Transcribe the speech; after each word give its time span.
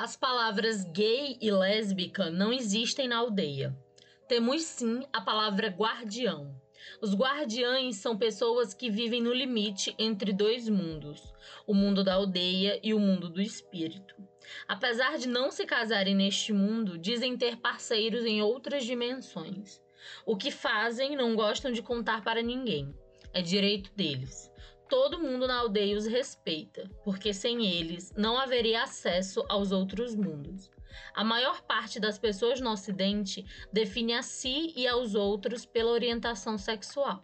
As 0.00 0.14
palavras 0.14 0.84
gay 0.84 1.36
e 1.40 1.50
lésbica 1.50 2.30
não 2.30 2.52
existem 2.52 3.08
na 3.08 3.16
aldeia. 3.16 3.76
Temos 4.28 4.62
sim 4.62 5.02
a 5.12 5.20
palavra 5.20 5.66
guardião. 5.66 6.54
Os 7.02 7.16
guardiães 7.16 7.96
são 7.96 8.16
pessoas 8.16 8.72
que 8.72 8.88
vivem 8.88 9.20
no 9.20 9.32
limite 9.32 9.92
entre 9.98 10.32
dois 10.32 10.68
mundos, 10.68 11.34
o 11.66 11.74
mundo 11.74 12.04
da 12.04 12.14
aldeia 12.14 12.78
e 12.80 12.94
o 12.94 13.00
mundo 13.00 13.28
do 13.28 13.42
espírito. 13.42 14.14
Apesar 14.68 15.18
de 15.18 15.26
não 15.26 15.50
se 15.50 15.66
casarem 15.66 16.14
neste 16.14 16.52
mundo, 16.52 16.96
dizem 16.96 17.36
ter 17.36 17.56
parceiros 17.56 18.24
em 18.24 18.40
outras 18.40 18.84
dimensões. 18.84 19.82
O 20.24 20.36
que 20.36 20.52
fazem 20.52 21.16
não 21.16 21.34
gostam 21.34 21.72
de 21.72 21.82
contar 21.82 22.22
para 22.22 22.40
ninguém. 22.40 22.94
É 23.34 23.42
direito 23.42 23.90
deles 23.96 24.47
todo 24.88 25.20
mundo 25.20 25.46
na 25.46 25.58
aldeia 25.58 25.96
os 25.96 26.06
respeita, 26.06 26.90
porque 27.04 27.34
sem 27.34 27.66
eles 27.66 28.12
não 28.16 28.38
haveria 28.38 28.82
acesso 28.82 29.44
aos 29.48 29.70
outros 29.70 30.14
mundos. 30.14 30.70
A 31.14 31.22
maior 31.22 31.62
parte 31.62 32.00
das 32.00 32.18
pessoas 32.18 32.60
no 32.60 32.70
Ocidente 32.70 33.44
define 33.72 34.14
a 34.14 34.22
si 34.22 34.72
e 34.74 34.88
aos 34.88 35.14
outros 35.14 35.66
pela 35.66 35.92
orientação 35.92 36.56
sexual. 36.56 37.22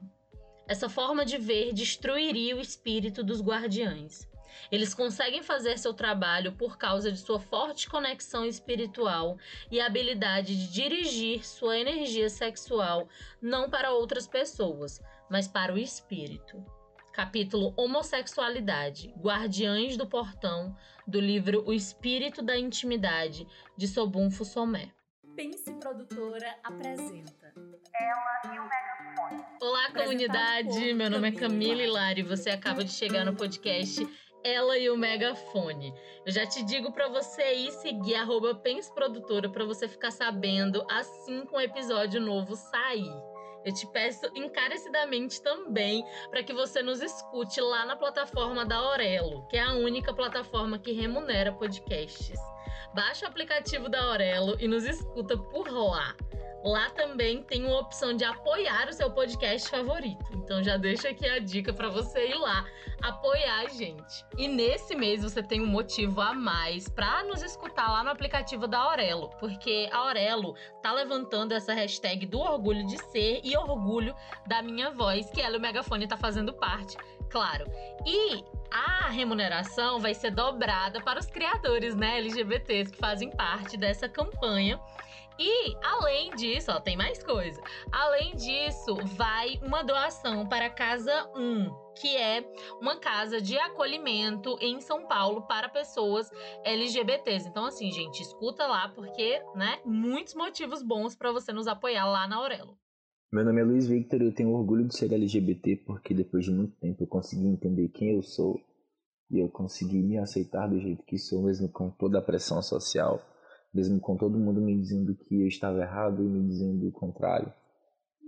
Essa 0.69 0.89
forma 0.89 1.25
de 1.25 1.39
ver 1.39 1.73
destruiria 1.73 2.57
o 2.57 2.61
espírito 2.61 3.23
dos 3.25 3.41
guardiães. 3.41 4.29
Eles 4.71 4.95
conseguem 4.95 5.43
fazer 5.43 5.79
seu 5.79 5.93
trabalho 5.93 6.53
por 6.53 6.79
causa 6.79 7.11
de 7.11 7.19
sua 7.19 7.41
forte 7.41 7.89
conexão 7.89 8.45
espiritual 8.45 9.37
e 9.71 9.81
habilidade 9.81 10.57
de 10.57 10.73
dirigir 10.73 11.45
sua 11.45 11.79
energia 11.79 12.31
sexual 12.31 13.09
não 13.43 13.69
para 13.69 13.93
outras 13.93 14.27
pessoas, 14.27 15.01
mas 15.29 15.49
para 15.49 15.75
o 15.75 15.79
espírito 15.79 16.65
capítulo 17.15 17.73
Homossexualidade, 17.77 19.15
Guardiães 19.17 19.97
do 19.97 20.05
Portão, 20.05 20.77
do 21.07 21.21
livro 21.21 21.63
O 21.65 21.73
Espírito 21.73 22.43
da 22.43 22.59
Intimidade, 22.59 23.47
de 23.77 23.87
Sobun 23.87 24.33
Fussomé. 24.33 24.91
Pense 25.37 25.73
Produtora 25.75 26.57
apresenta. 26.65 27.55
Ela 27.95 28.53
e 28.53 28.59
o 28.59 28.65
megafone. 28.65 29.45
Olá, 29.63 29.93
comunidade! 29.93 30.93
Meu 30.93 31.09
nome 31.09 31.29
é 31.29 31.33
Camila 31.33 31.83
Hilari 31.83 32.21
e 32.23 32.25
você 32.25 32.51
acaba 32.51 32.83
de 32.83 32.91
chegar 32.91 33.25
no 33.25 33.37
podcast 33.37 34.05
ela 34.43 34.77
e 34.77 34.91
o 34.91 34.97
megafone. 34.97 35.95
Eu 36.27 36.33
já 36.33 36.45
te 36.47 36.63
digo 36.65 36.93
para 36.93 37.09
você 37.09 37.55
ir 37.55 37.71
seguir 37.71 38.17
arroba 38.17 38.57
Pense 38.57 38.93
Produtora 38.93 39.49
para 39.49 39.65
você 39.65 39.89
ficar 39.89 40.11
sabendo 40.11 40.85
assim 40.91 41.47
que 41.47 41.55
um 41.55 41.61
episódio 41.61 42.21
novo 42.21 42.55
sair. 42.55 43.34
Eu 43.65 43.73
te 43.73 43.87
peço 43.87 44.27
encarecidamente 44.35 45.41
também 45.43 46.05
para 46.31 46.43
que 46.43 46.53
você 46.53 46.83
nos 46.83 47.01
escute 47.01 47.61
lá 47.61 47.87
na 47.87 47.97
plataforma 47.97 48.65
da 48.65 48.77
Aurelo, 48.77 49.47
que 49.49 49.57
é 49.57 49.63
a 49.63 49.73
única 49.73 50.13
plataforma 50.13 50.79
que 50.79 50.93
remunera 50.93 51.53
podcasts. 51.53 52.39
Baixe 52.95 53.25
o 53.25 53.29
aplicativo 53.29 53.89
da 53.89 54.03
Aurelo 54.03 54.57
e 54.61 54.69
nos 54.69 54.85
escuta 54.85 55.37
por 55.37 55.69
lá. 55.69 56.15
Lá 56.65 56.89
também 56.91 57.43
tem 57.43 57.67
uma 57.67 57.79
opção 57.79 58.17
de 58.17 58.25
apoiar 58.25 58.89
o 58.89 58.93
seu 58.93 59.11
podcast 59.11 59.69
favorito. 59.69 60.25
Então 60.33 60.65
já 60.65 60.79
deixa 60.79 61.11
aqui 61.11 61.29
a 61.29 61.39
dica 61.39 61.75
para 61.75 61.91
você 61.91 62.29
ir 62.29 62.37
lá 62.37 62.65
apoiar 63.03 63.67
a 63.67 63.69
gente. 63.69 64.25
E 64.39 64.49
nesse 64.49 64.97
mês 64.97 65.23
você 65.23 65.43
tem 65.43 65.61
um 65.61 65.67
motivo 65.67 66.23
a 66.23 66.33
mais 66.33 66.89
para 66.89 67.23
nos 67.25 67.43
escutar 67.43 67.91
lá 67.93 68.03
no 68.03 68.09
aplicativo 68.09 68.67
da 68.67 68.79
Aurelo, 68.79 69.29
porque 69.39 69.91
a 69.93 69.99
Aurelo 69.99 70.55
tá 70.83 70.91
levantando 70.91 71.53
essa 71.53 71.75
hashtag 71.75 72.25
do 72.25 72.41
orgulho 72.41 72.87
de 72.87 72.97
ser 73.11 73.43
e 73.45 73.55
orgulho 73.59 74.15
da 74.47 74.63
minha 74.63 74.91
voz, 74.91 75.29
que 75.31 75.43
ela 75.43 75.57
e 75.57 75.59
o 75.59 75.61
megafone 75.61 76.07
tá 76.07 76.17
fazendo 76.17 76.55
parte, 76.55 76.97
claro. 77.29 77.67
E 78.07 78.43
a 78.71 79.09
remuneração 79.11 80.01
vai 80.01 80.15
ser 80.15 80.31
dobrada 80.31 81.01
para 81.01 81.21
os 81.21 81.27
criadores, 81.27 81.95
né, 81.95 82.19
LGBTs 82.19 82.91
que 82.91 82.99
fazem 82.99 83.31
parte 83.31 83.77
dessa 83.77 84.09
campanha. 84.09 84.81
E, 85.39 85.77
além 85.83 86.31
disso, 86.37 86.71
ó, 86.71 86.79
tem 86.79 86.97
mais 86.97 87.23
coisa. 87.23 87.61
Além 87.91 88.37
disso, 88.37 88.95
vai 89.17 89.59
uma 89.63 89.83
doação 89.83 90.47
para 90.47 90.71
Casa 90.71 91.29
1, 91.35 91.93
que 91.97 92.17
é 92.17 92.49
uma 92.81 92.97
casa 92.97 93.41
de 93.41 93.59
acolhimento 93.59 94.57
em 94.61 94.81
São 94.81 95.09
Paulo 95.09 95.43
para 95.43 95.69
pessoas 95.69 96.31
LGBTs. 96.65 97.49
Então, 97.49 97.65
assim, 97.65 97.91
gente, 97.91 98.23
escuta 98.23 98.67
lá, 98.67 98.89
porque, 98.91 99.43
né, 99.57 99.81
muitos 99.85 100.35
motivos 100.35 100.83
bons 100.83 101.17
para 101.17 101.33
você 101.33 101.53
nos 101.53 101.67
apoiar 101.67 102.07
lá 102.07 102.29
na 102.29 102.37
Aurelo. 102.37 102.79
Meu 103.33 103.45
nome 103.45 103.61
é 103.61 103.65
Luiz 103.65 103.89
Victor 103.89 104.23
e 104.23 104.27
eu 104.27 104.33
tenho 104.33 104.53
orgulho 104.53 104.85
de 104.85 104.97
ser 104.97 105.13
LGBT 105.13 105.75
porque 105.85 106.15
depois 106.15 106.45
de 106.45 106.53
muito 106.53 106.77
tempo 106.77 107.03
eu 107.03 107.07
consegui 107.09 107.49
entender 107.49 107.89
quem 107.89 108.11
eu 108.11 108.23
sou 108.23 108.61
e 109.29 109.41
eu 109.41 109.49
consegui 109.49 110.01
me 110.01 110.17
aceitar 110.17 110.69
do 110.69 110.79
jeito 110.79 111.03
que 111.03 111.19
sou, 111.19 111.43
mesmo 111.43 111.69
com 111.69 111.91
toda 111.91 112.21
a 112.21 112.23
pressão 112.23 112.63
social 112.63 113.21
mesmo 113.75 114.01
com 114.01 114.17
todo 114.17 114.39
mundo 114.39 114.61
me 114.61 114.79
dizendo 114.79 115.15
que 115.15 115.43
eu 115.43 115.49
estava 115.49 115.81
errado 115.81 116.23
e 116.23 116.29
me 116.29 116.47
dizendo 116.47 116.87
o 116.87 116.93
contrário. 116.93 117.51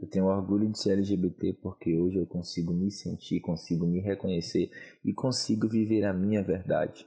Eu 0.02 0.08
tenho 0.08 0.26
orgulho 0.26 0.68
de 0.68 0.78
ser 0.78 0.92
LGBT 0.92 1.54
porque 1.62 1.96
hoje 1.96 2.18
eu 2.18 2.26
consigo 2.26 2.74
me 2.74 2.90
sentir, 2.90 3.40
consigo 3.40 3.86
me 3.86 4.00
reconhecer 4.00 4.70
e 5.04 5.14
consigo 5.14 5.68
viver 5.68 6.04
a 6.04 6.12
minha 6.12 6.42
verdade. 6.42 7.06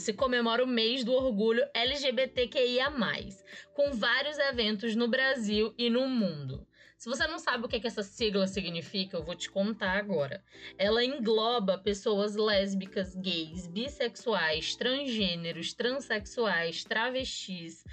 Se 0.07 0.13
comemora 0.13 0.63
o 0.63 0.68
mês 0.68 1.03
do 1.03 1.12
orgulho 1.12 1.68
LGBTQIA, 1.73 2.90
com 3.73 3.91
vários 3.91 4.40
eventos 4.40 4.95
no 4.95 5.06
Brasil 5.06 5.73
e 5.78 5.90
no 5.90 6.07
mundo. 6.07 6.66
Se 6.97 7.09
você 7.09 7.28
não 7.28 7.38
sabe 7.38 7.66
o 7.66 7.68
que, 7.68 7.78
que 7.78 7.88
essa 7.88 8.01
sigla 8.01 8.47
significa, 8.47 9.18
eu 9.18 9.23
vou 9.25 9.35
te 9.35 9.51
contar 9.51 9.97
agora. 9.97 10.41
Ela 10.78 11.03
engloba 11.03 11.78
pessoas 11.78 12.38
lésbicas, 12.38 13.16
gays, 13.16 13.68
bissexuais, 13.68 14.78
transgêneros, 14.78 15.73
transexuais, 15.73 16.85
travestis, 16.85 17.84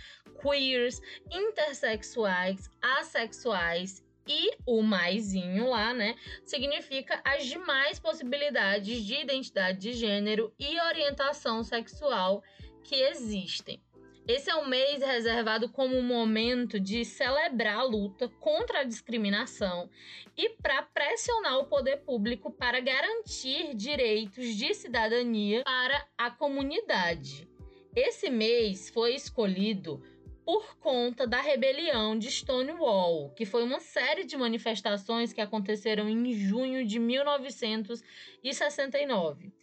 queers, 0.41 1.01
intersexuais, 1.33 2.71
assexuais 2.81 4.04
e 4.27 4.57
o 4.67 4.83
maisinho 4.83 5.69
lá, 5.69 5.93
né, 5.93 6.17
significa 6.45 7.21
as 7.25 7.47
demais 7.47 7.99
possibilidades 7.99 9.05
de 9.05 9.15
identidade 9.15 9.79
de 9.79 9.93
gênero 9.93 10.53
e 10.59 10.81
orientação 10.81 11.63
sexual 11.63 12.43
que 12.83 12.95
existem. 12.95 13.83
Esse 14.27 14.49
é 14.49 14.57
um 14.57 14.67
mês 14.67 15.03
reservado 15.03 15.69
como 15.69 15.95
um 15.95 16.03
momento 16.03 16.81
de 16.81 17.05
celebrar 17.05 17.81
a 17.81 17.83
luta 17.83 18.27
contra 18.41 18.81
a 18.81 18.85
discriminação 18.85 19.91
e 20.35 20.49
para 20.49 20.81
pressionar 20.83 21.59
o 21.59 21.67
poder 21.67 21.99
público 21.99 22.51
para 22.51 22.81
garantir 22.81 23.75
direitos 23.75 24.57
de 24.57 24.73
cidadania 24.73 25.63
para 25.63 26.07
a 26.17 26.31
comunidade. 26.31 27.47
Esse 27.95 28.31
mês 28.31 28.89
foi 28.89 29.15
escolhido 29.15 30.03
por 30.45 30.77
conta 30.77 31.27
da 31.27 31.41
rebelião 31.41 32.19
de 32.19 32.31
Stonewall, 32.31 33.31
que 33.31 33.47
foi 33.47 33.63
uma 33.63 33.81
série 33.81 34.25
de 34.25 34.37
manifestações 34.37 35.33
que 35.33 35.41
aconteceram 35.41 36.07
em 36.09 36.35
junho 36.35 36.87
de 36.87 36.99
1969. 36.99 39.55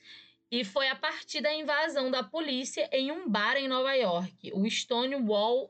E 0.51 0.65
foi 0.65 0.89
a 0.89 0.95
partir 0.95 1.41
da 1.41 1.53
invasão 1.53 2.09
da 2.09 2.23
polícia 2.23 2.89
em 2.91 3.11
um 3.11 3.29
bar 3.29 3.55
em 3.55 3.67
Nova 3.67 3.93
York, 3.93 4.51
o 4.53 4.67
Stonewall 4.69 5.69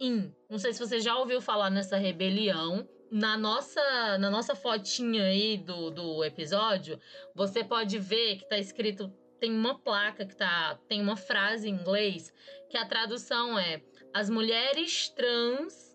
Inn. 0.00 0.30
Não 0.48 0.58
sei 0.58 0.72
se 0.72 0.78
você 0.78 1.00
já 1.00 1.18
ouviu 1.18 1.40
falar 1.40 1.70
nessa 1.70 1.96
rebelião. 1.96 2.88
Na 3.10 3.36
nossa, 3.36 4.18
na 4.18 4.30
nossa 4.30 4.54
fotinha 4.54 5.24
aí 5.24 5.56
do, 5.56 5.90
do 5.90 6.24
episódio, 6.24 7.00
você 7.34 7.62
pode 7.62 7.98
ver 7.98 8.36
que 8.36 8.48
tá 8.48 8.58
escrito 8.58 9.12
tem 9.38 9.52
uma 9.52 9.78
placa 9.78 10.24
que 10.24 10.34
tá 10.34 10.78
tem 10.88 11.00
uma 11.00 11.16
frase 11.16 11.68
em 11.68 11.74
inglês 11.74 12.32
que 12.68 12.76
a 12.76 12.86
tradução 12.86 13.58
é 13.58 13.82
as 14.16 14.30
mulheres 14.30 15.10
trans 15.10 15.94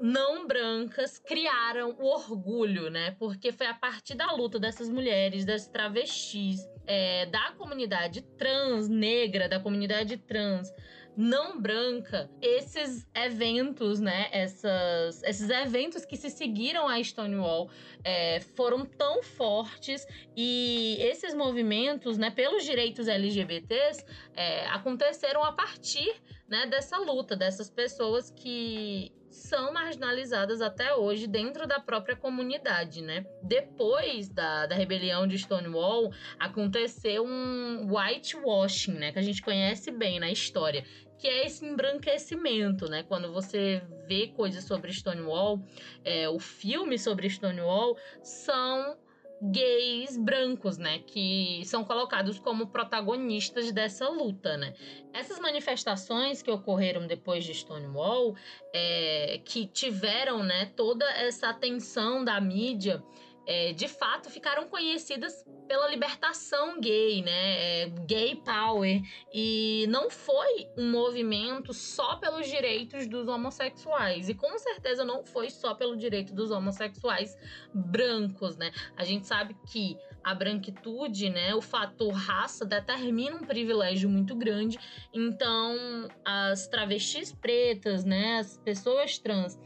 não 0.00 0.46
brancas 0.46 1.18
criaram 1.18 1.94
o 2.00 2.06
orgulho, 2.06 2.88
né? 2.88 3.10
Porque 3.18 3.52
foi 3.52 3.66
a 3.66 3.74
partir 3.74 4.14
da 4.14 4.32
luta 4.32 4.58
dessas 4.58 4.88
mulheres, 4.88 5.44
das 5.44 5.66
travestis, 5.66 6.66
é, 6.86 7.26
da 7.26 7.52
comunidade 7.58 8.22
trans 8.38 8.88
negra, 8.88 9.46
da 9.46 9.60
comunidade 9.60 10.16
trans 10.16 10.72
não 11.16 11.60
branca, 11.60 12.30
esses 12.40 13.06
eventos, 13.14 14.00
né, 14.00 14.28
essas, 14.32 15.22
esses 15.22 15.48
eventos 15.50 16.04
que 16.04 16.16
se 16.16 16.30
seguiram 16.30 16.88
a 16.88 17.02
Stonewall 17.02 17.70
é, 18.04 18.40
foram 18.40 18.84
tão 18.84 19.22
fortes 19.22 20.06
e 20.36 20.96
esses 21.00 21.34
movimentos, 21.34 22.16
né, 22.16 22.30
pelos 22.30 22.64
direitos 22.64 23.08
LGBTs 23.08 24.04
é, 24.34 24.66
aconteceram 24.68 25.44
a 25.44 25.52
partir 25.52 26.14
né, 26.48 26.66
dessa 26.66 26.98
luta, 26.98 27.36
dessas 27.36 27.70
pessoas 27.70 28.30
que 28.30 29.12
são 29.30 29.72
marginalizadas 29.72 30.60
até 30.60 30.94
hoje 30.94 31.26
dentro 31.26 31.66
da 31.66 31.78
própria 31.78 32.16
comunidade, 32.16 33.00
né? 33.00 33.24
Depois 33.42 34.28
da, 34.28 34.66
da 34.66 34.74
rebelião 34.74 35.26
de 35.26 35.38
Stonewall, 35.38 36.12
aconteceu 36.38 37.24
um 37.24 37.92
whitewashing, 37.94 38.94
né? 38.94 39.12
Que 39.12 39.18
a 39.18 39.22
gente 39.22 39.40
conhece 39.40 39.90
bem 39.90 40.18
na 40.18 40.30
história, 40.30 40.84
que 41.18 41.28
é 41.28 41.46
esse 41.46 41.64
embranquecimento, 41.64 42.86
né? 42.86 43.02
Quando 43.04 43.32
você 43.32 43.82
vê 44.06 44.28
coisas 44.28 44.64
sobre 44.64 44.92
Stonewall, 44.92 45.62
é, 46.04 46.28
o 46.28 46.38
filme 46.38 46.98
sobre 46.98 47.28
Stonewall 47.28 47.96
são 48.22 48.96
gays 49.42 50.16
brancos, 50.18 50.76
né, 50.76 50.98
que 50.98 51.62
são 51.64 51.82
colocados 51.84 52.38
como 52.38 52.66
protagonistas 52.66 53.72
dessa 53.72 54.08
luta, 54.08 54.56
né. 54.56 54.74
Essas 55.12 55.38
manifestações 55.38 56.42
que 56.42 56.50
ocorreram 56.50 57.06
depois 57.06 57.44
de 57.44 57.54
Stonewall, 57.54 58.36
é, 58.72 59.40
que 59.44 59.66
tiveram, 59.66 60.42
né, 60.42 60.66
toda 60.76 61.04
essa 61.12 61.48
atenção 61.48 62.24
da 62.24 62.40
mídia, 62.40 63.02
é, 63.50 63.72
de 63.72 63.88
fato 63.88 64.30
ficaram 64.30 64.68
conhecidas 64.68 65.44
pela 65.66 65.88
libertação 65.88 66.80
gay, 66.80 67.20
né? 67.20 67.80
É, 67.82 67.88
gay 68.06 68.36
power. 68.36 69.02
E 69.34 69.86
não 69.88 70.08
foi 70.08 70.68
um 70.78 70.88
movimento 70.88 71.74
só 71.74 72.14
pelos 72.14 72.46
direitos 72.46 73.08
dos 73.08 73.26
homossexuais. 73.26 74.28
E 74.28 74.34
com 74.34 74.56
certeza 74.56 75.04
não 75.04 75.24
foi 75.24 75.50
só 75.50 75.74
pelo 75.74 75.96
direito 75.96 76.32
dos 76.32 76.52
homossexuais 76.52 77.36
brancos, 77.74 78.56
né? 78.56 78.70
A 78.96 79.02
gente 79.02 79.26
sabe 79.26 79.56
que 79.66 79.98
a 80.22 80.32
branquitude, 80.32 81.28
né, 81.28 81.52
o 81.52 81.60
fator 81.60 82.12
raça 82.12 82.64
determina 82.64 83.34
um 83.34 83.40
privilégio 83.40 84.08
muito 84.08 84.36
grande. 84.36 84.78
Então, 85.12 86.06
as 86.24 86.68
travestis 86.68 87.32
pretas, 87.32 88.04
né, 88.04 88.38
as 88.38 88.58
pessoas 88.58 89.18
trans 89.18 89.58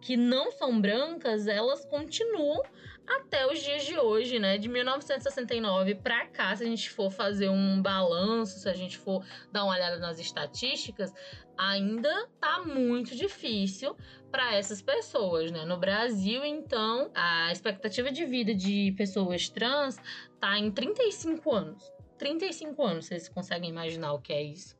que 0.00 0.16
não 0.16 0.50
são 0.52 0.80
brancas, 0.80 1.46
elas 1.46 1.84
continuam 1.84 2.62
até 3.08 3.50
os 3.50 3.60
dias 3.60 3.84
de 3.84 3.98
hoje, 3.98 4.38
né? 4.38 4.58
De 4.58 4.68
1969 4.68 5.94
para 5.96 6.26
cá, 6.26 6.54
se 6.54 6.62
a 6.62 6.66
gente 6.66 6.90
for 6.90 7.10
fazer 7.10 7.48
um 7.48 7.80
balanço, 7.80 8.58
se 8.58 8.68
a 8.68 8.74
gente 8.74 8.98
for 8.98 9.24
dar 9.50 9.64
uma 9.64 9.74
olhada 9.74 9.98
nas 9.98 10.18
estatísticas, 10.18 11.12
ainda 11.56 12.28
tá 12.40 12.62
muito 12.64 13.16
difícil 13.16 13.96
para 14.30 14.54
essas 14.54 14.82
pessoas, 14.82 15.50
né? 15.50 15.64
No 15.64 15.78
Brasil, 15.78 16.44
então, 16.44 17.10
a 17.14 17.50
expectativa 17.50 18.12
de 18.12 18.24
vida 18.24 18.54
de 18.54 18.92
pessoas 18.96 19.48
trans 19.48 19.96
tá 20.38 20.58
em 20.58 20.70
35 20.70 21.52
anos. 21.52 21.92
35 22.18 22.82
anos, 22.84 23.06
vocês 23.06 23.28
conseguem 23.28 23.70
imaginar 23.70 24.12
o 24.12 24.20
que 24.20 24.32
é 24.32 24.42
isso? 24.42 24.76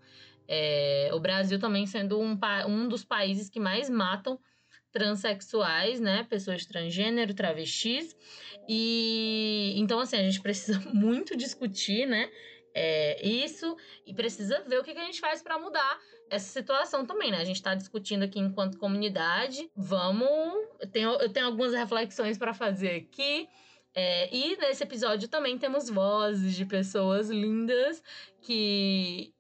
É, 0.47 1.11
o 1.13 1.21
Brasil 1.21 1.59
também 1.59 1.87
sendo 1.87 2.19
um, 2.19 2.39
um 2.67 2.89
dos 2.89 3.05
países 3.05 3.49
que 3.51 3.61
mais 3.61 3.89
matam 3.91 4.39
transexuais, 4.93 6.01
né? 6.01 6.25
Pessoas 6.29 6.65
transgênero, 6.67 7.35
travestis. 7.35 8.17
E 8.69 9.75
então, 9.77 10.01
assim, 10.01 10.17
a 10.17 10.23
gente 10.23 10.41
precisa 10.41 10.79
muito 10.93 11.37
discutir, 11.37 12.07
né? 12.07 12.31
É, 12.75 13.27
isso 13.27 13.77
e 14.07 14.15
precisa 14.15 14.63
ver 14.69 14.79
o 14.79 14.85
que, 14.85 14.93
que 14.93 15.01
a 15.01 15.05
gente 15.05 15.21
faz 15.21 15.43
para 15.43 15.59
mudar 15.59 15.99
essa 16.31 16.47
situação 16.53 17.05
também, 17.05 17.31
né? 17.31 17.39
A 17.39 17.45
gente 17.45 17.57
está 17.57 17.75
discutindo 17.75 18.23
aqui 18.23 18.39
enquanto 18.39 18.79
comunidade. 18.79 19.71
Vamos. 19.75 20.29
Eu 20.79 20.89
tenho, 20.91 21.11
eu 21.15 21.33
tenho 21.33 21.47
algumas 21.47 21.75
reflexões 21.75 22.39
para 22.39 22.55
fazer 22.55 22.95
aqui. 22.95 23.49
É, 23.95 24.33
e 24.35 24.57
nesse 24.59 24.85
episódio 24.85 25.29
também 25.29 25.59
temos 25.59 25.89
vozes 25.89 26.55
de 26.55 26.65
pessoas 26.65 27.31
lindas 27.31 28.03
que 28.43 29.35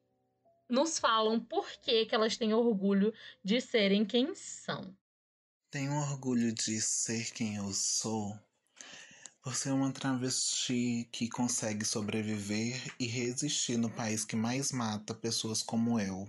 nos 0.68 0.98
falam 0.98 1.38
por 1.38 1.70
que, 1.80 2.06
que 2.06 2.14
elas 2.14 2.36
têm 2.36 2.52
orgulho 2.52 3.12
de 3.44 3.60
serem 3.60 4.04
quem 4.04 4.34
são. 4.34 4.94
Tenho 5.70 5.92
orgulho 5.92 6.50
de 6.50 6.80
ser 6.80 7.30
quem 7.30 7.56
eu 7.56 7.70
sou, 7.74 8.34
por 9.42 9.54
ser 9.54 9.70
uma 9.70 9.92
travesti 9.92 11.06
que 11.12 11.28
consegue 11.28 11.84
sobreviver 11.84 12.80
e 12.98 13.06
resistir 13.06 13.76
no 13.76 13.90
país 13.90 14.24
que 14.24 14.34
mais 14.34 14.72
mata 14.72 15.12
pessoas 15.12 15.62
como 15.62 16.00
eu. 16.00 16.26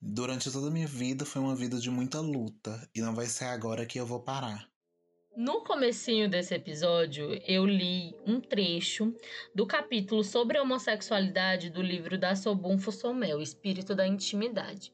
Durante 0.00 0.52
toda 0.52 0.68
a 0.68 0.70
minha 0.70 0.86
vida 0.86 1.24
foi 1.24 1.42
uma 1.42 1.56
vida 1.56 1.80
de 1.80 1.90
muita 1.90 2.20
luta 2.20 2.88
e 2.94 3.00
não 3.00 3.12
vai 3.12 3.26
ser 3.26 3.46
agora 3.46 3.84
que 3.84 3.98
eu 3.98 4.06
vou 4.06 4.20
parar. 4.20 4.70
No 5.36 5.64
comecinho 5.64 6.30
desse 6.30 6.54
episódio, 6.54 7.42
eu 7.44 7.66
li 7.66 8.14
um 8.24 8.40
trecho 8.40 9.12
do 9.52 9.66
capítulo 9.66 10.22
sobre 10.22 10.58
a 10.58 10.62
homossexualidade 10.62 11.70
do 11.70 11.82
livro 11.82 12.16
da 12.16 12.36
Sobun 12.36 12.78
Fussomel, 12.78 13.42
Espírito 13.42 13.96
da 13.96 14.06
Intimidade. 14.06 14.92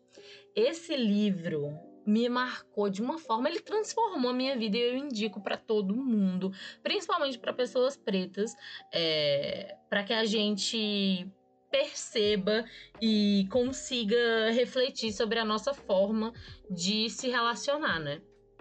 Esse 0.56 0.96
livro 0.96 1.93
me 2.06 2.28
marcou 2.28 2.90
de 2.90 3.02
uma 3.02 3.18
forma, 3.18 3.48
ele 3.48 3.60
transformou 3.60 4.30
a 4.30 4.34
minha 4.34 4.56
vida 4.56 4.76
e 4.76 4.80
eu 4.80 4.96
indico 4.96 5.40
para 5.40 5.56
todo 5.56 5.94
mundo, 5.96 6.52
principalmente 6.82 7.38
para 7.38 7.52
pessoas 7.52 7.96
pretas, 7.96 8.54
é, 8.92 9.76
para 9.88 10.02
que 10.04 10.12
a 10.12 10.24
gente 10.24 11.26
perceba 11.70 12.64
e 13.02 13.48
consiga 13.50 14.50
refletir 14.52 15.12
sobre 15.12 15.40
a 15.40 15.44
nossa 15.44 15.74
forma 15.74 16.32
de 16.70 17.10
se 17.10 17.28
relacionar, 17.28 17.98
né? 17.98 18.20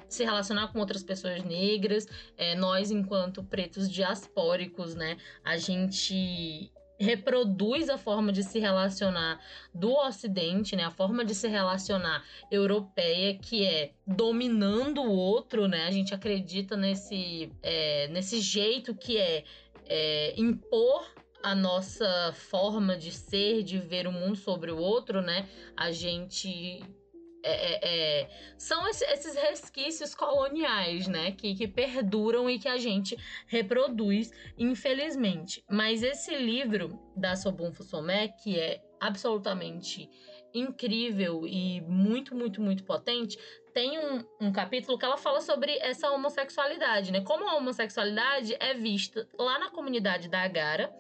Se 0.09 0.23
relacionar 0.23 0.71
com 0.71 0.79
outras 0.79 1.03
pessoas 1.03 1.43
negras, 1.43 2.07
é, 2.35 2.55
nós, 2.55 2.89
enquanto 2.89 3.43
pretos 3.43 3.89
diaspóricos, 3.89 4.95
né? 4.95 5.17
A 5.43 5.57
gente 5.57 6.71
reproduz 6.99 7.89
a 7.89 7.97
forma 7.97 8.31
de 8.31 8.43
se 8.43 8.59
relacionar 8.59 9.39
do 9.73 9.91
Ocidente, 9.93 10.75
né? 10.75 10.83
A 10.83 10.91
forma 10.91 11.25
de 11.25 11.33
se 11.33 11.47
relacionar 11.47 12.23
europeia, 12.51 13.37
que 13.37 13.65
é 13.65 13.91
dominando 14.05 15.01
o 15.01 15.11
outro, 15.11 15.67
né? 15.67 15.85
A 15.85 15.91
gente 15.91 16.13
acredita 16.13 16.77
nesse, 16.77 17.51
é, 17.61 18.07
nesse 18.09 18.39
jeito 18.39 18.95
que 18.95 19.17
é, 19.17 19.43
é 19.85 20.33
impor 20.37 21.05
a 21.41 21.53
nossa 21.53 22.31
forma 22.33 22.95
de 22.95 23.11
ser, 23.11 23.63
de 23.63 23.77
ver 23.77 24.07
o 24.07 24.11
mundo 24.11 24.37
sobre 24.37 24.71
o 24.71 24.77
outro, 24.77 25.21
né? 25.21 25.47
A 25.75 25.91
gente 25.91 26.81
é, 27.43 27.51
é, 27.51 28.21
é, 28.21 28.29
são 28.57 28.87
esses 28.87 29.35
resquícios 29.35 30.15
coloniais, 30.15 31.07
né? 31.07 31.31
Que, 31.31 31.53
que 31.53 31.67
perduram 31.67 32.49
e 32.49 32.57
que 32.57 32.69
a 32.69 32.77
gente 32.77 33.17
reproduz, 33.47 34.31
infelizmente. 34.57 35.63
Mas 35.69 36.01
esse 36.01 36.33
livro 36.35 36.99
da 37.15 37.35
Sobun 37.35 37.73
Fussomé, 37.73 38.29
que 38.29 38.57
é 38.57 38.81
absolutamente 38.99 40.09
incrível 40.53 41.45
e 41.45 41.81
muito, 41.81 42.35
muito, 42.35 42.61
muito 42.61 42.83
potente, 42.83 43.37
tem 43.73 43.99
um, 43.99 44.23
um 44.39 44.51
capítulo 44.51 44.97
que 44.97 45.03
ela 45.03 45.17
fala 45.17 45.41
sobre 45.41 45.75
essa 45.79 46.09
homossexualidade, 46.11 47.11
né? 47.11 47.21
Como 47.21 47.49
a 47.49 47.55
homossexualidade 47.55 48.55
é 48.59 48.73
vista 48.75 49.27
lá 49.37 49.59
na 49.59 49.69
comunidade 49.71 50.29
da 50.29 50.43
Agara, 50.43 50.93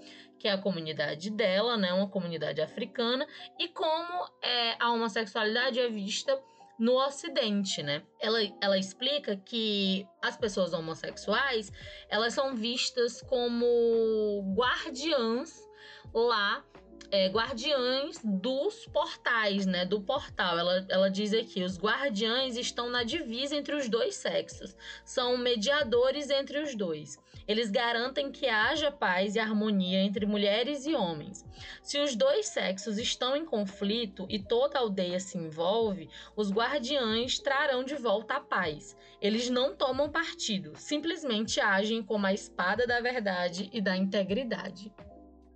que 0.43 0.47
é 0.49 0.51
a 0.51 0.57
comunidade 0.57 1.29
dela, 1.29 1.77
né, 1.77 1.93
uma 1.93 2.09
comunidade 2.09 2.59
africana, 2.59 3.25
e 3.57 3.69
como 3.69 4.29
é, 4.41 4.75
a 4.77 4.91
homossexualidade 4.91 5.79
é 5.79 5.87
vista 5.87 6.37
no 6.77 6.97
Ocidente, 7.01 7.81
né? 7.81 8.03
Ela, 8.19 8.39
ela 8.59 8.77
explica 8.77 9.37
que 9.37 10.05
as 10.21 10.35
pessoas 10.35 10.73
homossexuais 10.73 11.71
elas 12.09 12.33
são 12.33 12.55
vistas 12.55 13.21
como 13.21 14.43
guardiãs 14.53 15.65
lá 16.13 16.61
é, 17.09 17.27
guardiães 17.29 18.19
dos 18.21 18.85
portais, 18.87 19.65
né? 19.65 19.85
Do 19.85 20.01
portal. 20.01 20.59
Ela, 20.59 20.85
ela 20.89 21.09
diz 21.09 21.33
aqui: 21.33 21.63
os 21.63 21.79
guardiães 21.79 22.57
estão 22.57 22.89
na 22.89 23.03
divisa 23.03 23.55
entre 23.55 23.75
os 23.75 23.87
dois 23.87 24.15
sexos, 24.15 24.75
são 25.05 25.37
mediadores 25.37 26.29
entre 26.29 26.59
os 26.59 26.75
dois. 26.75 27.17
Eles 27.47 27.69
garantem 27.69 28.31
que 28.31 28.47
haja 28.47 28.91
paz 28.91 29.35
e 29.35 29.39
harmonia 29.39 30.01
entre 30.01 30.25
mulheres 30.25 30.85
e 30.85 30.95
homens. 30.95 31.45
Se 31.81 31.99
os 31.99 32.15
dois 32.15 32.47
sexos 32.47 32.97
estão 32.97 33.35
em 33.35 33.45
conflito 33.45 34.25
e 34.29 34.39
toda 34.39 34.77
a 34.77 34.81
aldeia 34.81 35.19
se 35.19 35.37
envolve, 35.37 36.09
os 36.35 36.51
guardiães 36.51 37.39
trarão 37.39 37.83
de 37.83 37.95
volta 37.95 38.35
a 38.35 38.39
paz. 38.39 38.95
Eles 39.21 39.49
não 39.49 39.75
tomam 39.75 40.09
partido, 40.09 40.73
simplesmente 40.75 41.59
agem 41.59 42.01
como 42.01 42.25
a 42.25 42.33
espada 42.33 42.87
da 42.87 43.01
verdade 43.01 43.69
e 43.73 43.81
da 43.81 43.95
integridade. 43.95 44.91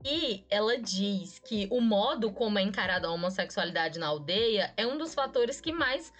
E 0.05 0.45
ela 0.49 0.77
diz 0.77 1.39
que 1.39 1.67
o 1.69 1.81
modo 1.81 2.31
como 2.31 2.57
é 2.57 2.61
encarada 2.61 3.07
a 3.07 3.11
homossexualidade 3.11 3.99
na 3.99 4.07
aldeia 4.07 4.73
é 4.77 4.87
um 4.87 4.97
dos 4.97 5.13
fatores 5.13 5.59
que 5.59 5.71
mais 5.71 6.13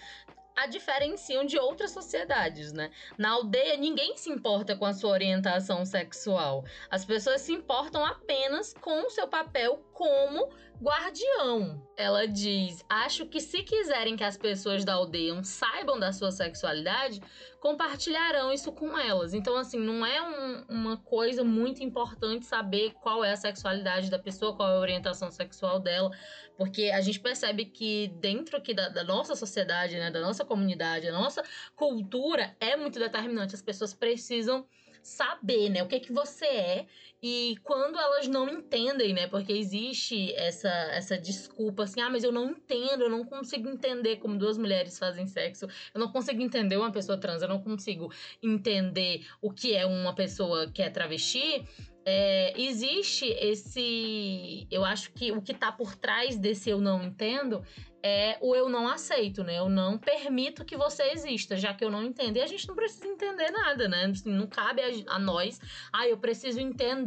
a 0.58 0.66
diferenciam 0.66 1.46
de 1.46 1.58
outras 1.60 1.92
sociedades, 1.92 2.74
né? 2.74 2.90
Na 3.16 3.30
aldeia, 3.30 3.78
ninguém 3.78 4.18
se 4.18 4.32
importa 4.32 4.76
com 4.76 4.86
a 4.86 4.94
sua 4.94 5.12
orientação 5.12 5.86
sexual. 5.86 6.66
As 6.90 7.06
pessoas 7.06 7.42
se 7.42 7.54
importam 7.54 8.04
apenas 8.04 8.74
com 8.74 9.06
o 9.06 9.10
seu 9.12 9.28
papel 9.28 9.80
como 9.94 10.50
guardião. 10.82 11.82
Ela 11.96 12.28
diz: 12.28 12.84
Acho 12.88 13.26
que 13.26 13.40
se 13.40 13.64
quiserem 13.64 14.16
que 14.16 14.24
as 14.24 14.38
pessoas 14.38 14.86
da 14.86 14.94
aldeia 14.94 15.44
saibam 15.44 16.00
da 16.00 16.12
sua 16.12 16.32
sexualidade, 16.32 17.22
compartilharão 17.60 18.52
isso 18.52 18.72
com 18.72 18.98
elas. 18.98 19.34
Então, 19.34 19.58
assim, 19.58 19.80
não 19.80 20.06
é 20.06 20.22
um, 20.22 20.66
uma 20.70 20.98
coisa 20.98 21.44
muito 21.44 21.84
importante 21.84 22.46
saber 22.46 22.94
qual 23.02 23.24
é 23.24 23.32
a 23.32 23.36
sexualidade 23.36 24.10
da 24.10 24.20
pessoa, 24.20 24.56
qual 24.56 24.70
é 24.70 24.76
a 24.76 24.80
orientação 24.80 25.32
sexual 25.32 25.80
dela, 25.80 26.12
porque 26.56 26.92
a 26.94 27.02
gente 27.02 27.20
percebe 27.20 27.66
que 27.66 28.10
dentro 28.20 28.58
aqui 28.58 28.74
da, 28.74 28.90
da 28.90 29.04
nossa 29.04 29.36
sociedade, 29.36 29.98
né, 29.98 30.12
da 30.12 30.22
nossa 30.22 30.46
comunidade, 30.46 31.08
da 31.08 31.14
nossa 31.14 31.44
cultura, 31.76 32.56
é 32.60 32.76
muito 32.76 33.00
determinante. 33.00 33.56
As 33.56 33.62
pessoas 33.62 33.94
precisam 33.94 34.66
saber, 35.02 35.70
né, 35.70 35.82
o 35.82 35.88
que 35.88 36.00
que 36.00 36.12
você 36.12 36.46
é 36.46 36.86
e 37.22 37.56
quando 37.64 37.98
elas 37.98 38.28
não 38.28 38.48
entendem, 38.48 39.14
né, 39.14 39.28
porque 39.28 39.52
existe 39.52 40.34
essa 40.36 40.70
essa 40.70 41.18
desculpa 41.18 41.84
assim, 41.84 42.00
ah, 42.02 42.10
mas 42.10 42.24
eu 42.24 42.32
não 42.32 42.52
entendo, 42.52 43.04
eu 43.04 43.10
não 43.10 43.26
consigo 43.26 43.68
entender 43.70 44.18
como 44.18 44.38
duas 44.38 44.58
mulheres 44.58 45.00
fazem 45.00 45.26
sexo, 45.28 45.68
eu 45.94 46.00
não 46.00 46.12
consigo 46.12 46.42
entender 46.42 46.78
uma 46.78 46.92
pessoa 46.92 47.18
trans, 47.18 47.42
eu 47.42 47.48
não 47.48 47.62
consigo 47.62 48.12
entender 48.42 49.26
o 49.42 49.52
que 49.52 49.76
é 49.76 49.86
uma 49.86 50.14
pessoa 50.14 50.70
que 50.72 50.82
é 50.82 50.90
travesti, 50.90 51.66
é, 52.10 52.54
existe 52.56 53.26
esse. 53.26 54.66
Eu 54.72 54.86
acho 54.86 55.12
que 55.12 55.30
o 55.34 55.42
que 55.42 55.54
tá 55.54 55.74
por 55.74 55.94
trás 55.94 56.38
desse 56.38 56.70
eu 56.70 56.80
não 56.80 57.04
entendo 57.04 57.62
é 58.02 58.38
o 58.40 58.56
eu 58.56 58.70
não 58.70 58.88
aceito, 58.88 59.44
né? 59.44 59.60
Eu 59.60 59.68
não 59.68 59.98
permito 59.98 60.64
que 60.64 60.78
você 60.78 61.04
exista, 61.12 61.58
já 61.58 61.74
que 61.74 61.84
eu 61.84 61.92
não 61.92 62.02
entendo. 62.02 62.38
E 62.38 62.42
a 62.42 62.48
gente 62.48 62.66
não 62.66 62.76
precisa 62.76 63.06
entender 63.06 63.52
nada, 63.52 63.90
né? 63.90 64.06
Assim, 64.06 64.32
não 64.32 64.48
cabe 64.48 64.82
a, 64.82 65.16
a 65.16 65.20
nós. 65.20 65.60
Ah, 65.92 66.08
eu 66.08 66.18
preciso 66.18 66.62
entender 66.62 67.07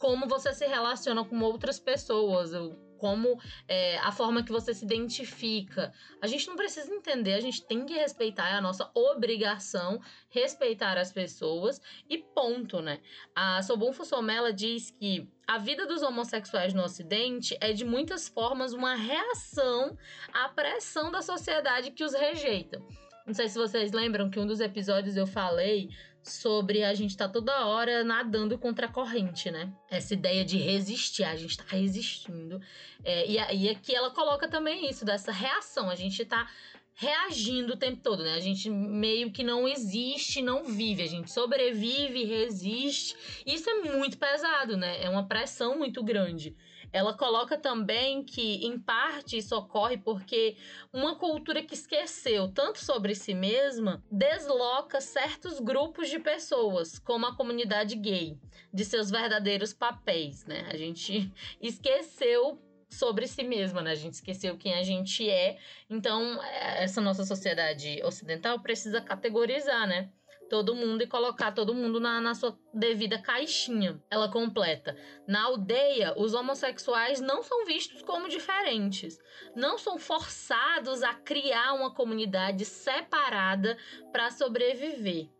como 0.00 0.26
você 0.26 0.54
se 0.54 0.66
relaciona 0.66 1.24
com 1.24 1.38
outras 1.40 1.78
pessoas. 1.78 2.52
Como 2.98 3.38
é, 3.66 3.98
a 3.98 4.12
forma 4.12 4.42
que 4.42 4.52
você 4.52 4.74
se 4.74 4.84
identifica. 4.84 5.92
A 6.20 6.26
gente 6.26 6.46
não 6.48 6.56
precisa 6.56 6.92
entender, 6.92 7.32
a 7.32 7.40
gente 7.40 7.64
tem 7.64 7.86
que 7.86 7.94
respeitar, 7.94 8.48
é 8.48 8.54
a 8.54 8.60
nossa 8.60 8.90
obrigação 8.94 10.00
respeitar 10.28 10.98
as 10.98 11.10
pessoas 11.10 11.80
e 12.10 12.18
ponto, 12.18 12.82
né? 12.82 13.00
A 13.34 13.62
Sobun 13.62 13.92
Fussomela 13.92 14.52
diz 14.52 14.90
que 14.90 15.26
a 15.46 15.56
vida 15.56 15.86
dos 15.86 16.02
homossexuais 16.02 16.74
no 16.74 16.82
Ocidente 16.82 17.56
é 17.60 17.72
de 17.72 17.86
muitas 17.86 18.28
formas 18.28 18.74
uma 18.74 18.94
reação 18.94 19.96
à 20.32 20.48
pressão 20.50 21.10
da 21.10 21.22
sociedade 21.22 21.92
que 21.92 22.04
os 22.04 22.12
rejeita. 22.12 22.82
Não 23.26 23.34
sei 23.34 23.48
se 23.48 23.58
vocês 23.58 23.92
lembram 23.92 24.28
que 24.28 24.40
um 24.40 24.46
dos 24.46 24.60
episódios 24.60 25.16
eu 25.16 25.26
falei 25.26 25.88
sobre 26.22 26.84
a 26.84 26.94
gente 26.94 27.10
estar 27.10 27.28
tá 27.28 27.32
toda 27.32 27.66
hora 27.66 28.04
nadando 28.04 28.58
contra 28.58 28.86
a 28.86 28.92
corrente, 28.92 29.50
né? 29.50 29.72
Essa 29.88 30.14
ideia 30.14 30.44
de 30.44 30.58
resistir, 30.58 31.24
a 31.24 31.36
gente 31.36 31.56
tá 31.56 31.64
resistindo. 31.68 32.60
É, 33.04 33.26
e, 33.26 33.36
e 33.64 33.68
aqui 33.68 33.94
ela 33.94 34.10
coloca 34.10 34.48
também 34.48 34.88
isso, 34.88 35.04
dessa 35.04 35.32
reação, 35.32 35.88
a 35.88 35.94
gente 35.94 36.24
tá 36.24 36.48
reagindo 36.94 37.72
o 37.72 37.76
tempo 37.78 38.02
todo, 38.02 38.22
né? 38.22 38.34
A 38.34 38.40
gente 38.40 38.68
meio 38.68 39.32
que 39.32 39.42
não 39.42 39.66
existe, 39.66 40.42
não 40.42 40.64
vive, 40.64 41.02
a 41.02 41.06
gente 41.06 41.32
sobrevive, 41.32 42.24
resiste. 42.24 43.16
Isso 43.46 43.70
é 43.70 43.74
muito 43.80 44.18
pesado, 44.18 44.76
né? 44.76 45.02
É 45.02 45.08
uma 45.08 45.26
pressão 45.26 45.78
muito 45.78 46.02
grande. 46.02 46.54
Ela 46.92 47.14
coloca 47.14 47.56
também 47.56 48.22
que, 48.24 48.66
em 48.66 48.78
parte, 48.78 49.36
isso 49.36 49.56
ocorre 49.56 49.96
porque 49.96 50.56
uma 50.92 51.16
cultura 51.16 51.62
que 51.62 51.74
esqueceu 51.74 52.48
tanto 52.48 52.78
sobre 52.78 53.14
si 53.14 53.34
mesma 53.34 54.02
desloca 54.10 55.00
certos 55.00 55.60
grupos 55.60 56.08
de 56.08 56.18
pessoas, 56.18 56.98
como 56.98 57.26
a 57.26 57.36
comunidade 57.36 57.94
gay, 57.96 58.38
de 58.72 58.84
seus 58.84 59.10
verdadeiros 59.10 59.72
papéis, 59.72 60.44
né? 60.46 60.66
A 60.70 60.76
gente 60.76 61.32
esqueceu 61.60 62.60
sobre 62.90 63.26
si 63.28 63.44
mesma, 63.44 63.80
né? 63.82 63.92
A 63.92 63.96
gente 63.96 64.14
esqueceu 64.14 64.58
quem 64.58 64.74
a 64.74 64.82
gente 64.82 65.28
é. 65.30 65.58
Então, 65.88 66.42
essa 66.42 67.00
nossa 67.00 67.24
sociedade 67.24 68.02
ocidental 68.04 68.60
precisa 68.60 69.00
categorizar, 69.00 69.86
né? 69.86 70.10
Todo 70.50 70.74
mundo 70.74 71.02
e 71.02 71.06
colocar 71.06 71.52
todo 71.52 71.72
mundo 71.72 72.00
na, 72.00 72.20
na 72.20 72.34
sua 72.34 72.58
devida 72.74 73.22
caixinha. 73.22 74.02
Ela 74.10 74.30
completa: 74.30 74.94
na 75.26 75.44
aldeia, 75.44 76.12
os 76.18 76.34
homossexuais 76.34 77.20
não 77.20 77.42
são 77.42 77.64
vistos 77.64 78.02
como 78.02 78.28
diferentes, 78.28 79.16
não 79.54 79.78
são 79.78 79.96
forçados 79.98 81.02
a 81.02 81.14
criar 81.14 81.72
uma 81.72 81.94
comunidade 81.94 82.64
separada 82.64 83.78
para 84.12 84.30
sobreviver. 84.30 85.30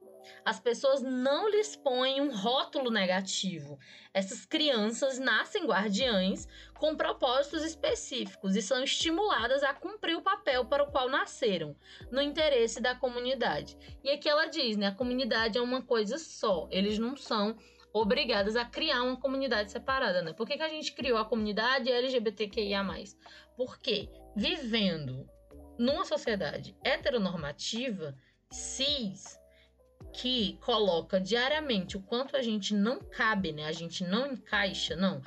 As 0.44 0.58
pessoas 0.58 1.02
não 1.02 1.48
lhes 1.48 1.76
põem 1.76 2.20
um 2.20 2.34
rótulo 2.34 2.90
negativo. 2.90 3.78
Essas 4.12 4.44
crianças 4.44 5.18
nascem 5.18 5.66
guardiães 5.66 6.48
com 6.74 6.96
propósitos 6.96 7.64
específicos 7.64 8.56
e 8.56 8.62
são 8.62 8.82
estimuladas 8.82 9.62
a 9.62 9.74
cumprir 9.74 10.16
o 10.16 10.22
papel 10.22 10.64
para 10.64 10.82
o 10.82 10.90
qual 10.90 11.08
nasceram, 11.08 11.76
no 12.10 12.20
interesse 12.20 12.80
da 12.80 12.94
comunidade. 12.94 13.76
E 14.02 14.10
aqui 14.10 14.28
ela 14.28 14.46
diz, 14.46 14.76
né, 14.76 14.88
a 14.88 14.94
comunidade 14.94 15.58
é 15.58 15.60
uma 15.60 15.82
coisa 15.82 16.18
só. 16.18 16.68
Eles 16.70 16.98
não 16.98 17.16
são 17.16 17.56
obrigadas 17.92 18.56
a 18.56 18.64
criar 18.64 19.02
uma 19.02 19.16
comunidade 19.16 19.72
separada, 19.72 20.22
né? 20.22 20.32
Por 20.32 20.46
que, 20.46 20.56
que 20.56 20.62
a 20.62 20.68
gente 20.68 20.92
criou 20.92 21.18
a 21.18 21.24
comunidade 21.24 21.90
LGBTQIA+. 21.90 22.84
Porque 23.56 24.08
vivendo 24.36 25.28
numa 25.78 26.04
sociedade 26.04 26.76
heteronormativa, 26.84 28.14
cis, 28.50 29.39
que 30.12 30.58
coloca 30.60 31.20
diariamente 31.20 31.96
o 31.96 32.00
quanto 32.00 32.36
a 32.36 32.42
gente 32.42 32.74
não 32.74 33.00
cabe, 33.00 33.52
né? 33.52 33.66
A 33.66 33.72
gente 33.72 34.04
não 34.04 34.32
encaixa, 34.32 34.96
não. 34.96 35.22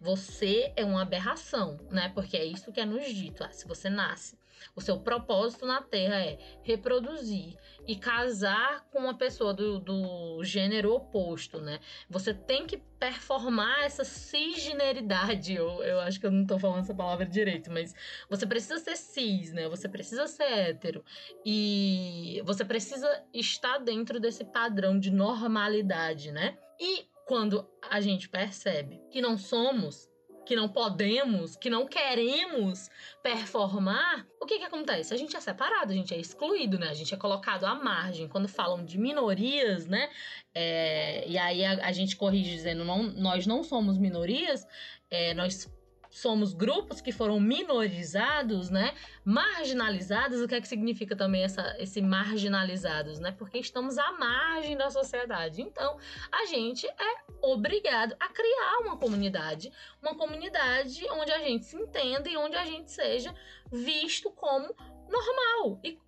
Você 0.00 0.72
é 0.76 0.84
uma 0.84 1.02
aberração, 1.02 1.78
né? 1.90 2.08
Porque 2.14 2.36
é 2.36 2.44
isso 2.44 2.72
que 2.72 2.80
é 2.80 2.84
nos 2.84 3.06
dito. 3.06 3.42
Ah, 3.42 3.50
se 3.50 3.66
você 3.66 3.90
nasce, 3.90 4.38
o 4.74 4.80
seu 4.80 5.00
propósito 5.00 5.66
na 5.66 5.82
Terra 5.82 6.16
é 6.16 6.38
reproduzir 6.62 7.56
e 7.86 7.96
casar 7.96 8.86
com 8.90 8.98
uma 8.98 9.16
pessoa 9.16 9.54
do, 9.54 9.78
do 9.78 10.44
gênero 10.44 10.92
oposto, 10.92 11.60
né? 11.60 11.80
Você 12.08 12.34
tem 12.34 12.66
que 12.66 12.76
performar 12.98 13.84
essa 13.84 14.04
cisgeneridade. 14.04 15.54
Eu, 15.54 15.82
eu 15.82 16.00
acho 16.00 16.20
que 16.20 16.26
eu 16.26 16.30
não 16.30 16.46
tô 16.46 16.58
falando 16.58 16.80
essa 16.80 16.94
palavra 16.94 17.24
direito, 17.24 17.70
mas 17.70 17.94
você 18.28 18.46
precisa 18.46 18.78
ser 18.78 18.96
cis, 18.96 19.52
né? 19.52 19.68
Você 19.68 19.88
precisa 19.88 20.26
ser 20.26 20.44
hétero. 20.44 21.04
E 21.44 22.42
você 22.44 22.64
precisa 22.64 23.08
estar 23.32 23.78
dentro 23.78 24.20
desse 24.20 24.44
padrão 24.44 24.98
de 24.98 25.10
normalidade, 25.10 26.32
né? 26.32 26.58
E 26.80 27.06
quando 27.26 27.68
a 27.90 28.00
gente 28.00 28.28
percebe 28.28 29.02
que 29.10 29.20
não 29.20 29.36
somos, 29.36 30.07
que 30.48 30.56
não 30.56 30.66
podemos, 30.66 31.56
que 31.56 31.68
não 31.68 31.86
queremos 31.86 32.88
performar, 33.22 34.26
o 34.40 34.46
que 34.46 34.58
que 34.58 34.64
acontece? 34.64 35.12
A 35.12 35.16
gente 35.18 35.36
é 35.36 35.40
separado, 35.40 35.92
a 35.92 35.94
gente 35.94 36.14
é 36.14 36.16
excluído, 36.18 36.78
né? 36.78 36.88
A 36.88 36.94
gente 36.94 37.12
é 37.12 37.18
colocado 37.18 37.64
à 37.64 37.74
margem. 37.74 38.26
Quando 38.26 38.48
falam 38.48 38.82
de 38.82 38.96
minorias, 38.96 39.86
né? 39.86 40.08
É, 40.54 41.28
e 41.28 41.36
aí 41.36 41.62
a, 41.62 41.88
a, 41.88 41.92
gente 41.92 42.16
corrige 42.16 42.50
dizendo, 42.50 42.82
não, 42.82 43.02
nós 43.02 43.46
não 43.46 43.62
somos 43.62 43.98
minorias, 43.98 44.66
é, 45.10 45.34
nós 45.34 45.70
somos 46.18 46.52
grupos 46.52 47.00
que 47.00 47.12
foram 47.12 47.38
minorizados, 47.40 48.70
né? 48.70 48.94
Marginalizados, 49.24 50.40
o 50.40 50.48
que 50.48 50.54
é 50.54 50.60
que 50.60 50.68
significa 50.68 51.16
também 51.16 51.44
essa, 51.44 51.76
esse 51.78 52.00
marginalizados, 52.02 53.18
né? 53.18 53.32
Porque 53.32 53.58
estamos 53.58 53.98
à 53.98 54.12
margem 54.12 54.76
da 54.76 54.90
sociedade. 54.90 55.62
Então, 55.62 55.98
a 56.30 56.46
gente 56.46 56.86
é 56.86 57.28
obrigado 57.40 58.16
a 58.18 58.28
criar 58.28 58.78
uma 58.82 58.96
comunidade, 58.96 59.72
uma 60.02 60.14
comunidade 60.14 61.06
onde 61.12 61.32
a 61.32 61.38
gente 61.38 61.64
se 61.64 61.76
entenda 61.76 62.28
e 62.28 62.36
onde 62.36 62.56
a 62.56 62.64
gente 62.64 62.90
seja 62.90 63.34
visto 63.70 64.30
como 64.30 64.74
normal 65.08 65.80
e 65.84 65.98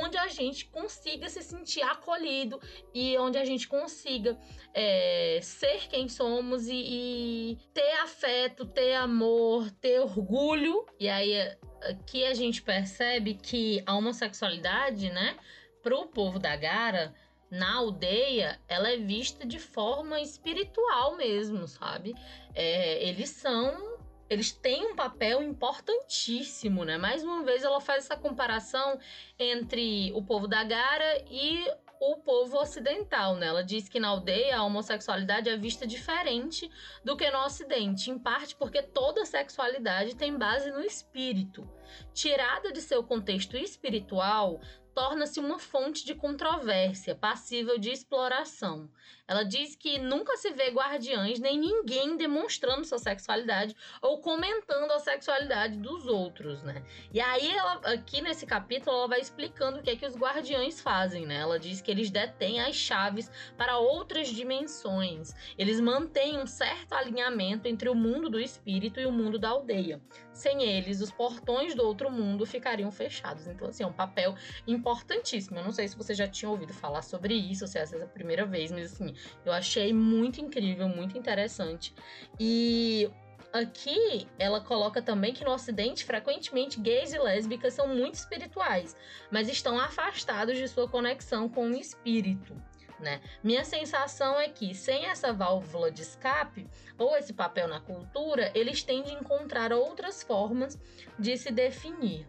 onde 0.00 0.16
a 0.16 0.28
gente 0.28 0.66
consiga 0.66 1.28
se 1.28 1.42
sentir 1.42 1.82
acolhido 1.82 2.60
e 2.94 3.16
onde 3.18 3.38
a 3.38 3.44
gente 3.44 3.68
consiga 3.68 4.38
é, 4.72 5.40
ser 5.42 5.88
quem 5.88 6.08
somos 6.08 6.68
e, 6.68 6.74
e, 6.74 7.58
ter 7.72 7.92
afeto, 8.02 8.64
ter 8.64 8.94
amor, 8.94 9.70
ter 9.72 10.00
orgulho. 10.00 10.86
E 10.98 11.08
aí 11.08 11.34
aqui 11.82 12.24
a 12.24 12.34
gente 12.34 12.62
percebe 12.62 13.34
que 13.34 13.82
a 13.86 13.94
homossexualidade, 13.94 15.10
né, 15.10 15.36
pro 15.82 16.06
povo 16.06 16.38
da 16.38 16.54
Gara, 16.56 17.14
na 17.50 17.74
aldeia, 17.74 18.58
ela 18.66 18.90
é 18.90 18.96
vista 18.96 19.46
de 19.46 19.58
forma 19.58 20.18
espiritual 20.20 21.16
mesmo, 21.16 21.68
sabe? 21.68 22.14
É, 22.54 23.06
eles 23.06 23.28
são 23.28 23.98
eles 24.28 24.52
têm 24.52 24.92
um 24.92 24.96
papel 24.96 25.42
importantíssimo, 25.42 26.84
né? 26.84 26.96
Mais 26.96 27.22
uma 27.22 27.42
vez 27.42 27.62
ela 27.62 27.80
faz 27.80 28.04
essa 28.04 28.16
comparação 28.16 28.98
entre 29.38 30.12
o 30.14 30.22
povo 30.22 30.48
da 30.48 30.64
Gara 30.64 31.24
e 31.30 31.66
o 32.00 32.16
povo 32.16 32.58
ocidental, 32.58 33.36
né? 33.36 33.46
Ela 33.46 33.62
diz 33.62 33.88
que 33.88 34.00
na 34.00 34.08
aldeia 34.08 34.56
a 34.56 34.64
homossexualidade 34.64 35.48
é 35.48 35.56
vista 35.56 35.86
diferente 35.86 36.68
do 37.04 37.16
que 37.16 37.30
no 37.30 37.44
ocidente, 37.44 38.10
em 38.10 38.18
parte 38.18 38.56
porque 38.56 38.82
toda 38.82 39.24
sexualidade 39.24 40.16
tem 40.16 40.36
base 40.36 40.70
no 40.72 40.80
espírito. 40.80 41.68
tirada 42.12 42.72
de 42.72 42.80
seu 42.80 43.04
contexto 43.04 43.56
espiritual, 43.56 44.60
torna-se 44.94 45.40
uma 45.40 45.58
fonte 45.58 46.04
de 46.04 46.14
controvérsia, 46.14 47.14
passível 47.14 47.78
de 47.78 47.90
exploração. 47.90 48.90
Ela 49.28 49.44
diz 49.44 49.76
que 49.76 49.98
nunca 49.98 50.36
se 50.36 50.50
vê 50.50 50.70
guardiães 50.70 51.38
nem 51.38 51.58
ninguém 51.58 52.16
demonstrando 52.16 52.84
sua 52.84 52.98
sexualidade 52.98 53.74
ou 54.00 54.20
comentando 54.20 54.90
a 54.90 54.98
sexualidade 54.98 55.76
dos 55.78 56.06
outros, 56.06 56.62
né? 56.62 56.84
E 57.12 57.20
aí 57.20 57.50
ela 57.50 57.74
aqui 57.84 58.20
nesse 58.20 58.44
capítulo 58.44 58.96
ela 58.96 59.08
vai 59.08 59.20
explicando 59.20 59.78
o 59.78 59.82
que 59.82 59.90
é 59.90 59.96
que 59.96 60.06
os 60.06 60.16
guardiães 60.16 60.80
fazem, 60.80 61.24
né? 61.24 61.36
Ela 61.36 61.58
diz 61.58 61.80
que 61.80 61.90
eles 61.90 62.10
detêm 62.10 62.60
as 62.60 62.74
chaves 62.74 63.30
para 63.56 63.78
outras 63.78 64.28
dimensões. 64.28 65.32
Eles 65.56 65.80
mantêm 65.80 66.38
um 66.38 66.46
certo 66.46 66.92
alinhamento 66.92 67.68
entre 67.68 67.88
o 67.88 67.94
mundo 67.94 68.28
do 68.28 68.40
espírito 68.40 68.98
e 69.00 69.06
o 69.06 69.12
mundo 69.12 69.38
da 69.38 69.50
aldeia. 69.50 70.00
Sem 70.32 70.64
eles, 70.64 71.00
os 71.00 71.12
portões 71.12 71.74
do 71.74 71.84
outro 71.84 72.10
mundo 72.10 72.44
ficariam 72.44 72.90
fechados. 72.90 73.46
Então 73.46 73.68
assim, 73.68 73.84
é 73.84 73.86
um 73.86 73.92
papel 73.92 74.34
importantíssimo. 74.66 75.58
Eu 75.58 75.64
não 75.64 75.72
sei 75.72 75.86
se 75.86 75.96
você 75.96 76.12
já 76.12 76.26
tinha 76.26 76.50
ouvido 76.50 76.74
falar 76.74 77.02
sobre 77.02 77.34
isso, 77.34 77.68
se 77.68 77.78
essa 77.78 77.96
é 77.96 78.02
a 78.02 78.06
primeira 78.06 78.44
vez, 78.44 78.72
mas 78.72 78.92
assim, 78.92 79.11
eu 79.44 79.52
achei 79.52 79.92
muito 79.92 80.40
incrível, 80.40 80.88
muito 80.88 81.16
interessante. 81.16 81.94
E 82.38 83.10
aqui 83.52 84.26
ela 84.38 84.60
coloca 84.60 85.02
também 85.02 85.32
que 85.32 85.44
no 85.44 85.52
Ocidente, 85.52 86.04
frequentemente 86.04 86.80
gays 86.80 87.12
e 87.12 87.18
lésbicas 87.18 87.74
são 87.74 87.88
muito 87.88 88.14
espirituais, 88.14 88.96
mas 89.30 89.48
estão 89.48 89.78
afastados 89.78 90.56
de 90.56 90.66
sua 90.68 90.88
conexão 90.88 91.48
com 91.48 91.68
o 91.68 91.76
espírito. 91.76 92.56
Né? 92.98 93.20
Minha 93.42 93.64
sensação 93.64 94.38
é 94.38 94.48
que, 94.48 94.72
sem 94.76 95.06
essa 95.06 95.32
válvula 95.32 95.90
de 95.90 96.02
escape 96.02 96.68
ou 96.96 97.16
esse 97.16 97.32
papel 97.32 97.66
na 97.66 97.80
cultura, 97.80 98.52
eles 98.54 98.84
tendem 98.84 99.16
a 99.16 99.20
encontrar 99.20 99.72
outras 99.72 100.22
formas 100.22 100.78
de 101.18 101.36
se 101.36 101.50
definir. 101.50 102.24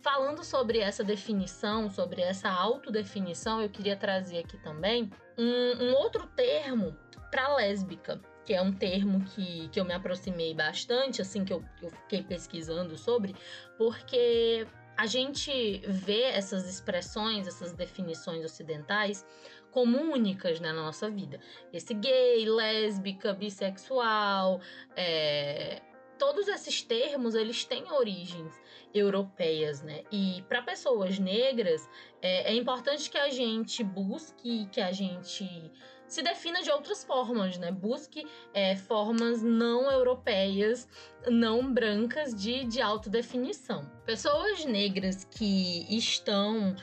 Falando 0.00 0.42
sobre 0.42 0.78
essa 0.78 1.04
definição, 1.04 1.90
sobre 1.90 2.22
essa 2.22 2.48
autodefinição, 2.50 3.60
eu 3.60 3.68
queria 3.68 3.96
trazer 3.96 4.38
aqui 4.38 4.56
também 4.58 5.10
um, 5.38 5.84
um 5.84 5.94
outro 5.94 6.26
termo 6.26 6.96
para 7.30 7.54
lésbica, 7.56 8.20
que 8.44 8.52
é 8.52 8.60
um 8.60 8.72
termo 8.72 9.24
que, 9.24 9.68
que 9.68 9.80
eu 9.80 9.84
me 9.84 9.92
aproximei 9.92 10.54
bastante, 10.54 11.22
assim, 11.22 11.44
que 11.44 11.52
eu, 11.52 11.64
eu 11.82 11.90
fiquei 11.90 12.22
pesquisando 12.22 12.96
sobre, 12.96 13.34
porque 13.76 14.66
a 14.96 15.06
gente 15.06 15.82
vê 15.86 16.22
essas 16.22 16.68
expressões, 16.68 17.48
essas 17.48 17.72
definições 17.72 18.44
ocidentais 18.44 19.26
como 19.70 19.98
únicas 19.98 20.60
né, 20.60 20.72
na 20.72 20.82
nossa 20.84 21.10
vida. 21.10 21.40
Esse 21.72 21.94
gay, 21.94 22.44
lésbica, 22.46 23.32
bissexual, 23.32 24.60
é, 24.94 25.82
todos 26.16 26.46
esses 26.46 26.82
termos 26.82 27.34
eles 27.34 27.64
têm 27.64 27.90
origens 27.90 28.54
europeias, 28.94 29.82
né? 29.82 30.02
E 30.10 30.44
para 30.48 30.62
pessoas 30.62 31.18
negras 31.18 31.88
é, 32.22 32.52
é, 32.52 32.54
importante 32.54 33.10
que 33.10 33.18
a 33.18 33.28
gente 33.28 33.82
busque, 33.82 34.66
que 34.70 34.80
a 34.80 34.92
gente 34.92 35.72
se 36.06 36.22
defina 36.22 36.62
de 36.62 36.70
outras 36.70 37.02
formas, 37.04 37.58
né? 37.58 37.72
Busque 37.72 38.26
é, 38.54 38.76
formas 38.76 39.42
não 39.42 39.90
europeias, 39.90 40.88
não 41.26 41.72
brancas 41.72 42.34
de, 42.34 42.64
de 42.64 42.80
autodefinição. 42.80 43.90
Pessoas 44.06 44.64
negras 44.64 45.24
que 45.24 45.86
estão 45.90 46.76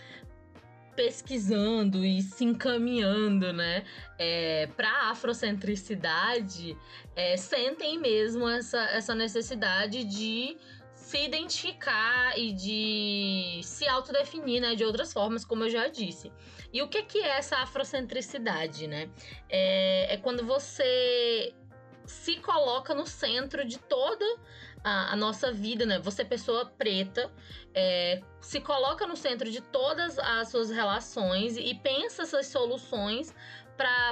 pesquisando 0.96 2.04
e 2.06 2.22
se 2.22 2.44
encaminhando, 2.44 3.54
né, 3.54 3.84
é, 4.20 4.68
para 4.76 5.10
afrocentricidade, 5.10 6.78
é, 7.16 7.38
sentem 7.38 7.98
mesmo 7.98 8.48
essa, 8.48 8.80
essa 8.90 9.16
necessidade 9.16 10.04
de 10.04 10.58
se 11.12 11.26
identificar 11.26 12.40
e 12.40 12.54
de 12.54 13.60
se 13.64 13.86
autodefinir, 13.86 14.62
né, 14.62 14.76
de 14.76 14.86
outras 14.86 15.12
formas, 15.12 15.44
como 15.44 15.66
eu 15.66 15.70
já 15.70 15.90
disse. 15.90 16.32
E 16.72 16.82
o 16.82 16.88
que, 16.88 17.04
que 17.04 17.20
é 17.20 17.38
essa 17.38 17.58
afrocentricidade, 17.58 18.88
né? 18.88 19.10
É, 19.50 20.14
é 20.14 20.18
quando 20.18 20.46
você 20.46 21.54
se 22.06 22.38
coloca 22.38 22.94
no 22.94 23.06
centro 23.06 23.66
de 23.66 23.78
toda 23.78 24.26
a, 24.82 25.12
a, 25.12 25.16
nossa 25.18 25.52
vida, 25.52 25.86
né? 25.86 26.00
Você, 26.00 26.24
pessoa 26.24 26.66
preta, 26.66 27.30
é, 27.74 28.22
se 28.40 28.62
coloca 28.62 29.06
no 29.06 29.18
centro 29.18 29.52
de 29.52 29.60
todas 29.60 30.18
as 30.18 30.48
suas 30.48 30.70
relações 30.70 31.58
e 31.58 31.76
pensa 31.76 32.24
essas 32.24 32.48
soluções 32.48 33.36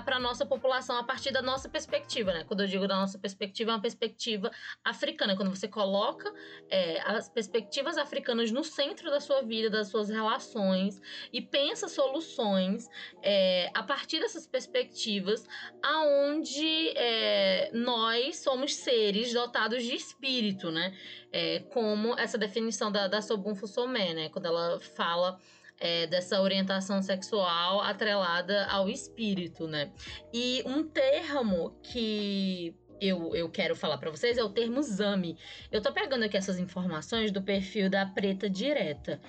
para 0.03 0.15
a 0.15 0.19
nossa 0.19 0.45
população 0.45 0.97
a 0.97 1.03
partir 1.03 1.31
da 1.31 1.41
nossa 1.41 1.69
perspectiva, 1.69 2.33
né? 2.33 2.43
Quando 2.43 2.61
eu 2.61 2.67
digo 2.67 2.87
da 2.87 2.95
nossa 2.95 3.19
perspectiva, 3.19 3.71
é 3.71 3.73
uma 3.75 3.81
perspectiva 3.81 4.49
africana. 4.83 5.35
Quando 5.35 5.49
você 5.49 5.67
coloca 5.67 6.33
é, 6.69 6.99
as 7.01 7.29
perspectivas 7.29 7.97
africanas 7.97 8.51
no 8.51 8.63
centro 8.63 9.11
da 9.11 9.19
sua 9.19 9.41
vida, 9.41 9.69
das 9.69 9.87
suas 9.89 10.09
relações 10.09 10.99
e 11.31 11.41
pensa 11.41 11.87
soluções 11.87 12.89
é, 13.21 13.69
a 13.73 13.83
partir 13.83 14.19
dessas 14.19 14.47
perspectivas, 14.47 15.47
aonde 15.83 16.89
é, 16.95 17.69
nós 17.71 18.37
somos 18.37 18.75
seres 18.75 19.33
dotados 19.33 19.83
de 19.83 19.95
espírito, 19.95 20.71
né? 20.71 20.97
É, 21.31 21.59
como 21.71 22.17
essa 22.17 22.39
definição 22.39 22.91
da, 22.91 23.07
da 23.07 23.21
Sobun 23.21 23.53
Fusomé, 23.53 24.13
né? 24.15 24.29
Quando 24.29 24.47
ela 24.47 24.79
fala 24.79 25.39
é, 25.79 26.07
dessa 26.07 26.41
orientação 26.41 27.01
sexual 27.01 27.81
atrelada 27.81 28.65
ao 28.65 28.89
espírito, 28.89 29.67
né? 29.67 29.91
E 30.33 30.63
um 30.65 30.83
termo 30.83 31.79
que 31.81 32.75
eu, 33.01 33.33
eu 33.35 33.49
quero 33.49 33.75
falar 33.75 33.97
para 33.97 34.11
vocês 34.11 34.37
é 34.37 34.43
o 34.43 34.49
termo 34.49 34.81
ZAMI. 34.81 35.37
Eu 35.71 35.81
tô 35.81 35.91
pegando 35.91 36.25
aqui 36.25 36.37
essas 36.37 36.59
informações 36.59 37.31
do 37.31 37.41
perfil 37.41 37.89
da 37.89 38.05
Preta 38.05 38.49
Direta, 38.49 39.21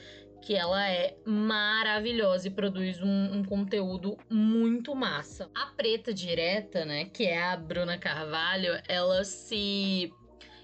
que 0.42 0.54
ela 0.54 0.88
é 0.88 1.16
maravilhosa 1.24 2.48
e 2.48 2.50
produz 2.50 3.00
um, 3.00 3.38
um, 3.38 3.44
conteúdo 3.44 4.16
muito 4.28 4.94
massa. 4.94 5.50
A 5.54 5.66
Preta 5.66 6.12
Direta, 6.12 6.84
né, 6.84 7.04
que 7.04 7.24
é 7.24 7.42
a 7.42 7.56
Bruna 7.56 7.98
Carvalho, 7.98 8.80
ela 8.88 9.22
se 9.22 10.12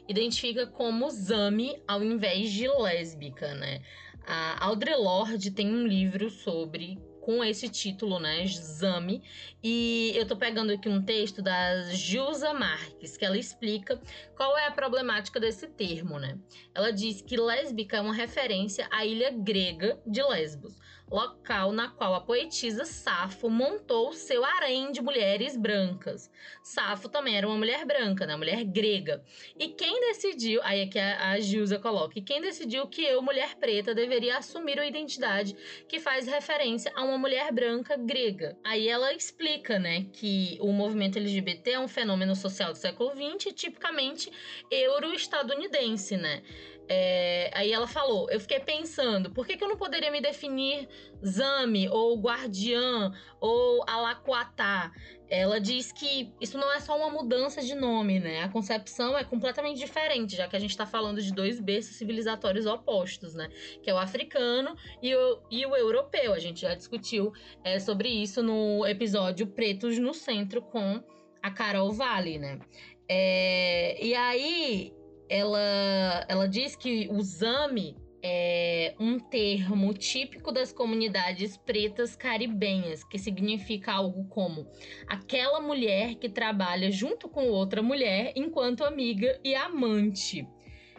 identifica 0.09 0.67
como 0.67 1.11
Zami 1.11 1.81
ao 1.87 2.03
invés 2.03 2.51
de 2.51 2.69
lésbica, 2.69 3.55
né? 3.55 3.83
A 4.29 4.65
Audre 4.67 4.93
Lorde 4.97 5.53
tem 5.53 5.73
um 5.73 5.87
livro 5.87 6.29
sobre 6.31 6.99
com 7.21 7.45
esse 7.45 7.69
título, 7.69 8.19
né, 8.21 8.45
Exame, 8.45 9.23
e 9.63 10.13
eu 10.15 10.27
tô 10.27 10.37
pegando 10.37 10.73
aqui 10.73 10.89
um 10.89 11.03
texto 11.03 11.43
da 11.43 11.83
Jusa 11.91 12.53
Marques, 12.53 13.17
que 13.17 13.25
ela 13.25 13.37
explica 13.37 14.01
qual 14.37 14.57
é 14.57 14.67
a 14.67 14.71
problemática 14.71 15.41
desse 15.41 15.67
termo, 15.67 16.21
né? 16.21 16.39
Ela 16.73 16.93
diz 16.93 17.21
que 17.23 17.37
lésbica 17.37 17.97
é 17.97 18.01
uma 18.01 18.15
referência 18.15 18.87
à 18.93 19.05
ilha 19.05 19.33
grega 19.33 20.01
de 20.07 20.23
Lesbos, 20.23 20.77
local 21.11 21.73
na 21.73 21.89
qual 21.89 22.15
a 22.15 22.21
poetisa 22.21 22.85
Safo 22.85 23.49
montou 23.49 24.13
seu 24.13 24.45
harém 24.45 24.91
de 24.91 25.01
mulheres 25.01 25.57
brancas. 25.57 26.31
Safo 26.63 27.09
também 27.09 27.37
era 27.37 27.47
uma 27.47 27.57
mulher 27.57 27.85
branca, 27.85 28.27
né? 28.27 28.37
Mulher 28.37 28.65
grega. 28.65 29.23
E 29.59 29.69
quem 29.69 30.01
decidiu, 30.01 30.61
aí 30.63 30.83
aqui 30.83 30.99
a, 30.99 31.31
a 31.31 31.41
Gilza 31.41 31.79
coloca, 31.79 32.19
e 32.19 32.23
quem 32.23 32.41
decidiu 32.41 32.87
que 32.87 33.03
eu, 33.05 33.23
mulher 33.23 33.55
preta, 33.57 33.95
deveria 33.95 34.39
assumir 34.39 34.79
a 34.79 34.87
identidade 34.87 35.57
que 35.89 36.01
faz 36.01 36.27
referência 36.27 36.93
a 36.95 37.05
uma 37.05 37.19
mulher 37.19 37.53
branca 37.53 37.97
grega. 37.97 38.57
Aí 38.65 38.89
ela 38.89 39.13
explica, 39.13 39.79
né, 39.79 40.07
que 40.13 40.59
o 40.61 40.73
movimento 40.73 41.19
LGBT 41.19 41.73
é 41.73 41.81
um 41.81 41.89
fenômeno 41.89 42.35
social 42.35 42.73
do 42.73 42.79
século 42.79 43.13
XX, 43.13 43.55
tipicamente 43.55 44.31
euro-estadunidense, 44.71 46.17
né? 46.17 46.43
É, 46.89 47.51
aí 47.53 47.73
ela 47.73 47.87
falou, 47.87 48.31
eu 48.31 48.39
fiquei 48.39 48.61
pensando, 48.61 49.31
por 49.31 49.47
que, 49.47 49.57
que 49.57 49.65
eu 49.65 49.69
não 49.69 49.77
poderia 49.77 50.11
me 50.11 50.21
definir 50.21 50.89
Zami, 51.25 51.89
ou 51.89 52.19
Guardiã, 52.21 53.13
ou 53.41 53.83
Alaquatá? 53.89 54.93
Ela 55.29 55.61
diz 55.61 55.91
que 55.91 56.33
isso 56.41 56.57
não 56.57 56.73
é 56.73 56.79
só 56.79 56.97
uma 56.97 57.11
mudança 57.11 57.61
de 57.61 57.75
nome, 57.75 58.21
né? 58.21 58.45
A 58.45 58.49
concepção 58.49 59.19
é 59.19 59.25
completamente 59.25 59.79
diferente, 59.79 60.37
já 60.37 60.47
que 60.47 60.55
a 60.55 60.59
gente 60.61 60.71
está 60.71 60.87
falando 60.87 61.21
de 61.21 61.33
dois 61.33 61.59
berços 61.61 61.97
civilizatórios 61.97 62.65
opostos, 62.67 63.35
né? 63.35 63.49
Que 63.83 63.91
é 63.91 63.95
o 63.95 63.99
africano 63.99 64.77
e 65.03 65.15
o, 65.17 65.43
e 65.51 65.67
o 65.67 65.75
europeu. 65.75 66.33
A 66.33 66.39
gente 66.39 66.61
já 66.61 66.75
discutiu 66.75 67.33
é, 67.65 67.81
sobre 67.81 68.09
isso 68.09 68.41
no 68.41 68.87
episódio 68.87 69.49
Pretos 69.49 69.99
no 69.99 70.15
Centro 70.15 70.63
com 70.63 71.03
a 71.43 71.51
Carol 71.51 71.93
Vale, 71.93 72.39
né? 72.39 72.61
É, 73.09 74.05
e 74.05 74.15
aí 74.15 74.93
ela, 75.29 76.25
ela 76.29 76.47
diz 76.47 76.77
que 76.77 77.09
o 77.11 77.21
Zami 77.23 77.97
é 78.29 78.95
um 78.99 79.19
termo 79.19 79.95
típico 79.95 80.51
das 80.51 80.73
comunidades 80.73 81.57
pretas 81.57 82.17
caribenhas, 82.17 83.05
que 83.05 83.19
significa 83.19 83.93
algo 83.93 84.27
como 84.29 84.67
aquela 85.07 85.61
mulher 85.61 86.17
que 86.17 86.29
trabalha 86.29 86.91
junto 86.91 87.29
com 87.29 87.49
outra 87.49 87.83
mulher 87.83 88.33
enquanto 88.35 88.85
amiga 88.85 89.39
e 89.45 89.55
amante. 89.55 90.47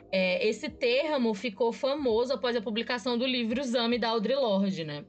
É, 0.10 0.48
esse 0.48 0.70
termo 0.70 1.34
ficou 1.34 1.74
famoso 1.74 2.32
após 2.32 2.56
a 2.56 2.62
publicação 2.62 3.18
do 3.18 3.26
livro 3.26 3.62
Zami 3.62 4.00
da 4.00 4.10
Audre 4.10 4.36
Lorde, 4.36 4.86
né? 4.86 5.04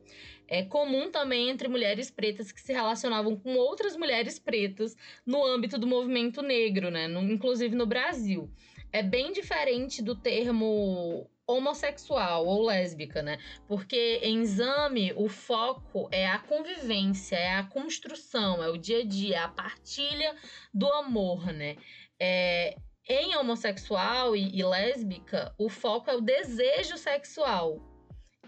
É 0.49 0.65
comum 0.65 1.11
também 1.11 1.51
entre 1.51 1.69
mulheres 1.69 2.11
pretas 2.11 2.51
que 2.51 2.61
se 2.61 2.73
relacionavam 2.73 3.37
com 3.37 3.55
outras 3.55 3.97
mulheres 3.97 4.39
pretas 4.41 4.97
no 5.25 5.45
âmbito 5.45 5.79
do 5.79 5.87
movimento 5.87 6.43
negro, 6.43 6.91
né? 6.91 7.07
No, 7.07 7.21
inclusive 7.21 7.77
no 7.77 7.87
Brasil 7.87 8.51
é 8.93 9.03
bem 9.03 9.33
diferente 9.33 10.03
do 10.03 10.15
termo 10.15 11.29
homossexual 11.47 12.47
ou 12.47 12.67
lésbica, 12.67 13.23
né? 13.23 13.39
Porque 13.67 14.21
em 14.23 14.43
exame 14.43 15.13
o 15.17 15.29
foco 15.29 16.09
é 16.13 16.29
a 16.29 16.39
convivência, 16.39 17.37
é 17.37 17.55
a 17.55 17.65
construção, 17.65 18.63
é 18.63 18.69
o 18.69 18.77
dia 18.77 19.01
a 19.01 19.05
dia, 19.05 19.37
é 19.37 19.39
a 19.39 19.49
partilha 19.49 20.37
do 20.73 20.87
amor, 20.93 21.47
né? 21.53 21.77
É, 22.21 22.77
em 23.09 23.35
homossexual 23.37 24.37
e, 24.37 24.59
e 24.59 24.63
lésbica, 24.63 25.55
o 25.57 25.71
foco 25.71 26.11
é 26.11 26.15
o 26.15 26.21
desejo 26.21 26.99
sexual, 26.99 27.81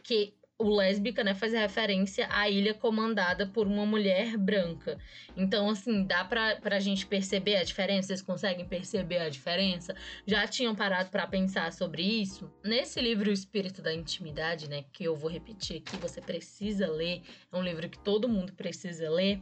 que 0.03 0.35
o 0.61 0.69
lésbica, 0.69 1.25
né, 1.25 1.35
faz 1.35 1.55
referência 1.55 2.29
à 2.31 2.49
ilha 2.49 2.75
comandada 2.75 3.47
por 3.47 3.67
uma 3.67 3.87
mulher 3.87 4.37
branca. 4.37 4.99
Então, 5.35 5.71
assim, 5.71 6.05
dá 6.05 6.23
pra, 6.23 6.57
pra 6.57 6.79
gente 6.79 7.07
perceber 7.07 7.57
a 7.57 7.65
diferença? 7.65 8.09
Vocês 8.09 8.23
conseguem 8.23 8.69
perceber 8.69 9.19
a 9.19 9.31
diferença? 9.31 9.95
Já 10.27 10.47
tinham 10.47 10.75
parado 10.75 11.09
para 11.09 11.27
pensar 11.27 11.73
sobre 11.73 12.03
isso? 12.03 12.53
Nesse 12.63 13.01
livro, 13.01 13.31
O 13.31 13.33
Espírito 13.33 13.81
da 13.81 13.95
Intimidade, 13.95 14.69
né, 14.69 14.85
que 14.93 15.03
eu 15.03 15.17
vou 15.17 15.31
repetir 15.31 15.79
aqui, 15.79 15.97
você 15.97 16.21
precisa 16.21 16.87
ler, 16.87 17.23
é 17.51 17.57
um 17.57 17.63
livro 17.63 17.89
que 17.89 17.99
todo 17.99 18.29
mundo 18.29 18.53
precisa 18.53 19.09
ler. 19.09 19.41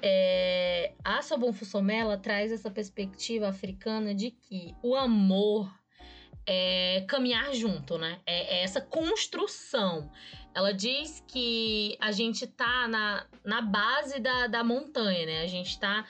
É, 0.00 0.92
a 1.04 1.20
Sobon 1.20 1.52
Fussomé, 1.52 1.98
ela 1.98 2.16
traz 2.16 2.50
essa 2.50 2.70
perspectiva 2.70 3.48
africana 3.48 4.14
de 4.14 4.30
que 4.30 4.74
o 4.82 4.94
amor 4.94 5.70
é 6.46 7.04
caminhar 7.08 7.54
junto, 7.54 7.96
né? 7.96 8.20
É, 8.26 8.58
é 8.58 8.62
essa 8.62 8.80
construção. 8.80 10.10
Ela 10.54 10.72
diz 10.72 11.22
que 11.26 11.96
a 12.00 12.12
gente 12.12 12.46
tá 12.46 12.86
na, 12.86 13.26
na 13.44 13.60
base 13.60 14.20
da, 14.20 14.46
da 14.46 14.62
montanha, 14.62 15.26
né? 15.26 15.42
A 15.42 15.46
gente 15.48 15.78
tá. 15.78 16.06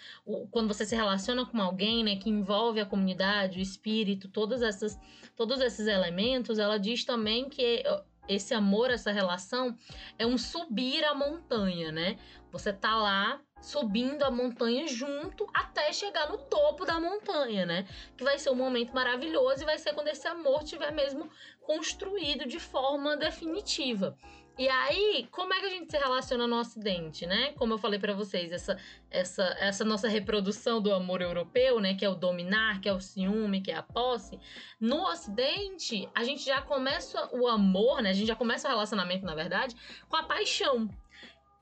Quando 0.51 0.69
você 0.69 0.85
se 0.85 0.95
relaciona 0.95 1.47
com 1.47 1.61
alguém, 1.61 2.05
né, 2.05 2.17
que 2.17 2.29
envolve 2.29 2.79
a 2.79 2.87
comunidade, 2.87 3.59
o 3.59 3.63
espírito, 3.63 4.29
todas 4.29 4.61
essas, 4.61 4.99
todos 5.35 5.61
esses 5.61 5.87
elementos, 5.87 6.59
ela 6.59 6.79
diz 6.79 7.05
também 7.05 7.49
que 7.49 7.83
esse 8.29 8.55
amor, 8.55 8.91
essa 8.91 9.13
relação, 9.13 9.77
é 10.19 10.27
um 10.27 10.39
subir 10.39 11.05
a 11.05 11.15
montanha, 11.15 11.93
né? 11.93 12.19
Você 12.51 12.73
tá 12.73 12.97
lá 12.97 13.41
subindo 13.61 14.23
a 14.23 14.31
montanha 14.31 14.87
junto 14.87 15.47
até 15.55 15.91
chegar 15.93 16.29
no 16.29 16.37
topo 16.37 16.85
da 16.85 17.01
montanha, 17.01 17.65
né? 17.65 17.87
Que 18.17 18.23
vai 18.23 18.39
ser 18.39 18.51
um 18.51 18.55
momento 18.55 18.95
maravilhoso 18.95 19.63
e 19.63 19.65
vai 19.65 19.79
ser 19.79 19.95
quando 19.95 20.09
esse 20.09 20.29
amor 20.29 20.63
tiver 20.63 20.93
mesmo 20.93 21.31
construído 21.63 22.47
de 22.47 22.61
forma 22.61 23.17
definitiva. 23.17 24.17
E 24.57 24.69
aí, 24.69 25.27
como 25.33 25.53
é 25.53 25.59
que 25.59 25.67
a 25.67 25.71
gente 25.71 25.91
se 25.91 25.99
relaciona 25.99 26.47
no 26.47 26.61
Ocidente, 26.61 27.27
né? 27.27 27.53
Como 27.55 27.75
eu 27.75 27.79
falei 27.79 27.99
para 27.99 28.15
vocês, 28.15 28.53
essa, 28.53 28.79
essa, 29.11 29.43
essa 29.59 29.85
nossa 29.85 30.09
reprodução 30.09 30.81
do 30.81 30.95
amor 30.95 31.21
europeu, 31.21 31.81
né? 31.81 31.95
Que 31.95 32.05
é 32.05 32.09
o 32.09 32.15
dominar, 32.15 32.81
que 32.81 32.89
é 32.89 32.93
o 32.93 33.01
ciúme, 33.01 33.61
que 33.61 33.73
é 33.73 33.77
a 33.77 33.83
posse. 33.83 34.39
No 34.79 35.03
Ocidente, 35.09 36.09
a 36.15 36.23
gente 36.23 36.45
já 36.45 36.63
começa 36.63 37.29
o 37.33 37.49
amor, 37.49 38.01
né? 38.01 38.11
A 38.11 38.13
gente 38.13 38.29
já 38.29 38.37
começa 38.37 38.69
o 38.69 38.71
relacionamento, 38.71 39.27
na 39.27 39.35
verdade, 39.35 39.75
com 40.09 40.17
a 40.17 40.23
paixão, 40.23 40.89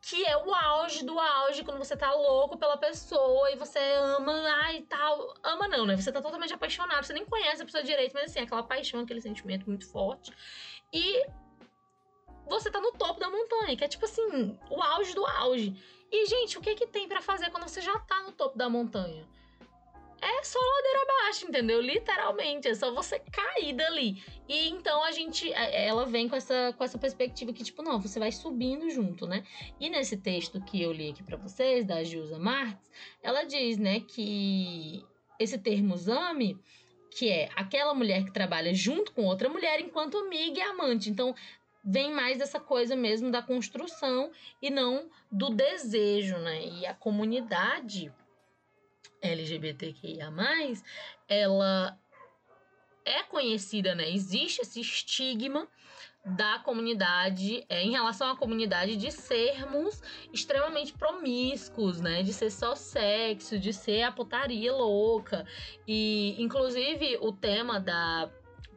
que 0.02 0.26
é 0.26 0.36
o 0.36 0.54
auge 0.54 1.02
do 1.02 1.18
auge, 1.18 1.64
quando 1.64 1.78
você 1.78 1.96
tá 1.96 2.12
louco 2.12 2.58
pela 2.58 2.76
pessoa 2.76 3.50
e 3.52 3.56
você 3.56 3.78
ama, 3.78 4.32
ai, 4.64 4.82
tal. 4.82 5.32
Ama 5.42 5.66
não, 5.66 5.86
né? 5.86 5.96
Você 5.96 6.12
tá 6.12 6.20
totalmente 6.20 6.52
apaixonado, 6.52 7.04
você 7.04 7.14
nem 7.14 7.24
conhece 7.24 7.62
a 7.62 7.64
pessoa 7.64 7.82
direito, 7.82 8.12
mas 8.12 8.24
assim, 8.24 8.40
aquela 8.40 8.62
paixão, 8.62 9.00
aquele 9.00 9.22
sentimento 9.22 9.66
muito 9.66 9.88
forte. 9.88 10.30
E 10.92 11.24
você 12.48 12.70
tá 12.70 12.80
no 12.80 12.92
topo 12.92 13.20
da 13.20 13.30
montanha, 13.30 13.76
que 13.76 13.84
é 13.84 13.88
tipo 13.88 14.04
assim, 14.04 14.58
o 14.70 14.82
auge 14.82 15.14
do 15.14 15.26
auge. 15.26 15.74
E, 16.10 16.26
gente, 16.26 16.58
o 16.58 16.60
que 16.60 16.74
que 16.74 16.86
tem 16.86 17.08
para 17.08 17.22
fazer 17.22 17.50
quando 17.50 17.68
você 17.68 17.80
já 17.80 17.98
tá 18.00 18.22
no 18.22 18.32
topo 18.32 18.58
da 18.58 18.68
montanha? 18.68 19.26
é 20.22 20.44
só 20.44 20.58
ladeira 20.58 21.02
abaixo, 21.02 21.46
entendeu? 21.46 21.80
Literalmente, 21.80 22.68
é 22.68 22.74
só 22.74 22.94
você 22.94 23.18
cair 23.18 23.72
dali. 23.74 24.22
E 24.48 24.68
então 24.68 25.02
a 25.02 25.10
gente, 25.10 25.52
é, 25.52 25.86
ela 25.86 26.06
vem 26.06 26.28
com 26.28 26.36
essa, 26.36 26.72
com 26.78 26.84
essa 26.84 26.96
perspectiva 26.96 27.52
que, 27.52 27.64
tipo, 27.64 27.82
não, 27.82 28.00
você 28.00 28.20
vai 28.20 28.30
subindo 28.30 28.88
junto, 28.88 29.26
né? 29.26 29.44
E 29.80 29.90
nesse 29.90 30.16
texto 30.16 30.60
que 30.60 30.80
eu 30.80 30.92
li 30.92 31.10
aqui 31.10 31.24
para 31.24 31.36
vocês, 31.36 31.84
da 31.84 32.04
Gilza 32.04 32.38
Marx, 32.38 32.78
ela 33.20 33.42
diz, 33.42 33.76
né, 33.76 34.00
que 34.00 35.04
esse 35.40 35.58
termo 35.58 35.96
zame 35.96 36.56
que 37.14 37.28
é 37.28 37.50
aquela 37.54 37.92
mulher 37.92 38.24
que 38.24 38.32
trabalha 38.32 38.72
junto 38.72 39.12
com 39.12 39.26
outra 39.26 39.46
mulher 39.46 39.80
enquanto 39.80 40.16
amiga 40.16 40.58
e 40.58 40.62
amante. 40.62 41.10
Então, 41.10 41.34
vem 41.84 42.12
mais 42.12 42.38
dessa 42.38 42.60
coisa 42.60 42.94
mesmo 42.94 43.30
da 43.30 43.42
construção 43.42 44.30
e 44.60 44.70
não 44.70 45.10
do 45.30 45.50
desejo, 45.50 46.38
né? 46.38 46.66
E 46.66 46.86
a 46.86 46.94
comunidade 46.94 48.12
LGBTQIA+, 49.20 50.32
ela 51.28 51.98
é 53.04 53.22
conhecida, 53.24 53.94
né? 53.94 54.10
Existe 54.10 54.62
esse 54.62 54.80
estigma 54.80 55.68
da 56.24 56.60
comunidade, 56.60 57.64
é, 57.68 57.82
em 57.82 57.90
relação 57.90 58.30
à 58.30 58.36
comunidade, 58.36 58.96
de 58.96 59.10
sermos 59.10 60.00
extremamente 60.32 60.92
promíscuos, 60.92 62.00
né? 62.00 62.22
De 62.22 62.32
ser 62.32 62.50
só 62.50 62.76
sexo, 62.76 63.58
de 63.58 63.72
ser 63.72 64.02
a 64.02 64.12
putaria 64.12 64.72
louca. 64.72 65.44
E, 65.86 66.40
inclusive, 66.40 67.18
o 67.20 67.32
tema 67.32 67.80
da 67.80 68.30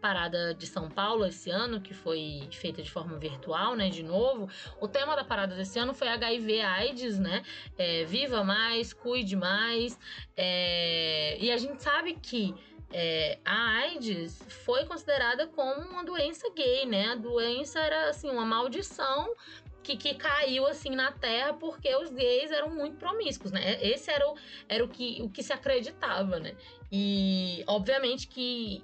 parada 0.05 0.53
de 0.53 0.67
São 0.67 0.87
Paulo 0.87 1.25
esse 1.25 1.49
ano, 1.49 1.81
que 1.81 1.91
foi 1.91 2.47
feita 2.51 2.79
de 2.83 2.91
forma 2.91 3.17
virtual, 3.17 3.75
né? 3.75 3.89
De 3.89 4.03
novo, 4.03 4.47
o 4.79 4.87
tema 4.87 5.15
da 5.15 5.23
parada 5.23 5.55
desse 5.55 5.79
ano 5.79 5.95
foi 5.95 6.07
HIV 6.07 6.61
AIDS, 6.61 7.17
né? 7.17 7.41
É, 7.75 8.05
viva 8.05 8.43
mais, 8.43 8.93
cuide 8.93 9.35
mais. 9.35 9.97
É, 10.37 11.35
e 11.39 11.51
a 11.51 11.57
gente 11.57 11.81
sabe 11.81 12.13
que 12.21 12.53
é, 12.93 13.39
a 13.43 13.77
AIDS 13.79 14.39
foi 14.63 14.85
considerada 14.85 15.47
como 15.47 15.81
uma 15.81 16.05
doença 16.05 16.47
gay, 16.55 16.85
né? 16.85 17.13
A 17.13 17.15
doença 17.15 17.79
era 17.79 18.09
assim 18.09 18.29
uma 18.29 18.45
maldição 18.45 19.33
que, 19.81 19.97
que, 19.97 20.13
caiu 20.13 20.67
assim 20.67 20.91
na 20.91 21.11
terra 21.11 21.53
porque 21.53 21.95
os 21.95 22.11
gays 22.11 22.51
eram 22.51 22.69
muito 22.69 22.97
promíscuos, 22.97 23.51
né? 23.51 23.83
Esse 23.83 24.11
era 24.11 24.29
o, 24.29 24.35
era 24.69 24.85
o, 24.85 24.87
que, 24.87 25.19
o 25.23 25.29
que 25.29 25.41
se 25.41 25.51
acreditava, 25.51 26.39
né? 26.39 26.55
E 26.91 27.63
obviamente 27.65 28.27
que 28.27 28.83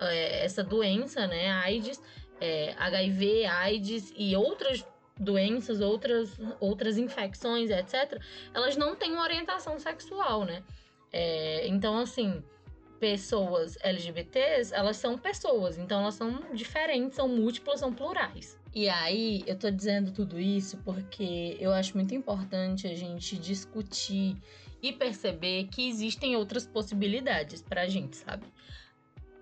é, 0.00 0.44
essa 0.44 0.62
doença, 0.62 1.26
né, 1.26 1.50
AIDS, 1.50 2.00
é, 2.40 2.74
HIV, 2.78 3.46
AIDS 3.46 4.12
e 4.16 4.36
outras 4.36 4.84
doenças, 5.18 5.80
outras, 5.80 6.38
outras 6.60 6.98
infecções, 6.98 7.70
etc., 7.70 8.20
elas 8.52 8.76
não 8.76 8.94
têm 8.94 9.12
uma 9.12 9.22
orientação 9.22 9.78
sexual, 9.78 10.44
né? 10.44 10.62
É, 11.12 11.66
então, 11.68 11.98
assim, 11.98 12.42
pessoas 13.00 13.78
LGBTs, 13.82 14.74
elas 14.74 14.96
são 14.96 15.16
pessoas, 15.16 15.78
então 15.78 16.00
elas 16.02 16.14
são 16.14 16.40
diferentes, 16.52 17.16
são 17.16 17.28
múltiplas, 17.28 17.80
são 17.80 17.92
plurais. 17.92 18.58
E 18.74 18.88
aí, 18.88 19.42
eu 19.46 19.58
tô 19.58 19.70
dizendo 19.70 20.12
tudo 20.12 20.38
isso 20.38 20.76
porque 20.78 21.56
eu 21.58 21.72
acho 21.72 21.96
muito 21.96 22.14
importante 22.14 22.86
a 22.86 22.94
gente 22.94 23.38
discutir 23.38 24.36
e 24.82 24.92
perceber 24.92 25.68
que 25.68 25.88
existem 25.88 26.36
outras 26.36 26.66
possibilidades 26.66 27.62
pra 27.62 27.86
gente, 27.86 28.16
sabe? 28.18 28.44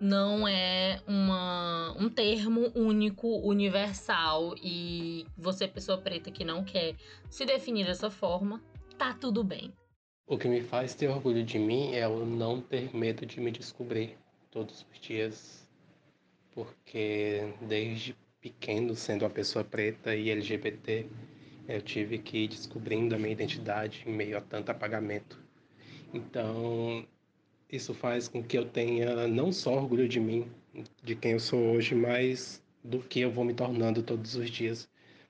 Não 0.01 0.47
é 0.47 1.01
uma, 1.07 1.95
um 1.99 2.09
termo 2.09 2.71
único, 2.75 3.29
universal 3.47 4.55
e 4.63 5.27
você, 5.37 5.67
pessoa 5.67 5.99
preta 5.99 6.31
que 6.31 6.45
não 6.45 6.65
quer 6.65 6.95
se 7.31 7.45
definir 7.45 7.87
dessa 7.87 8.11
forma, 8.11 8.63
tá 8.99 9.13
tudo 9.15 9.43
bem. 9.43 9.73
O 10.27 10.39
que 10.39 10.49
me 10.49 10.61
faz 10.63 10.95
ter 10.95 11.09
orgulho 11.09 11.45
de 11.45 11.59
mim 11.59 11.95
é 11.95 12.09
o 12.09 12.25
não 12.25 12.61
ter 12.61 12.95
medo 12.97 13.27
de 13.27 13.41
me 13.41 13.51
descobrir 13.51 14.17
todos 14.51 14.87
os 14.91 15.01
dias, 15.01 15.69
porque 16.53 17.53
desde 17.61 18.17
pequeno, 18.41 18.95
sendo 18.95 19.23
uma 19.23 19.31
pessoa 19.31 19.65
preta 19.65 20.15
e 20.15 20.31
LGBT, 20.31 21.07
eu 21.69 21.81
tive 21.81 22.19
que 22.19 22.45
ir 22.45 22.49
descobrindo 22.49 23.15
a 23.15 23.19
minha 23.19 23.33
identidade 23.33 24.05
em 24.07 24.13
meio 24.13 24.37
a 24.37 24.41
tanto 24.41 24.71
apagamento. 24.71 25.43
Então, 26.13 27.07
isso 27.75 27.93
faz 27.93 28.29
com 28.29 28.43
que 28.43 28.57
eu 28.57 28.65
tenha 28.65 29.27
não 29.27 29.53
só 29.53 29.75
orgulho 29.75 30.09
de 30.09 30.21
mim, 30.21 30.51
de 31.03 31.17
quem 31.17 31.33
eu 31.33 31.41
sou 31.41 31.59
hoje, 31.73 31.95
mas 31.95 32.63
do 32.83 33.01
que 33.01 33.21
eu 33.21 33.31
vou 33.31 33.45
me 33.45 33.55
tornando 33.55 34.03
todos 34.03 34.35
os 34.37 34.51
dias, 34.51 34.89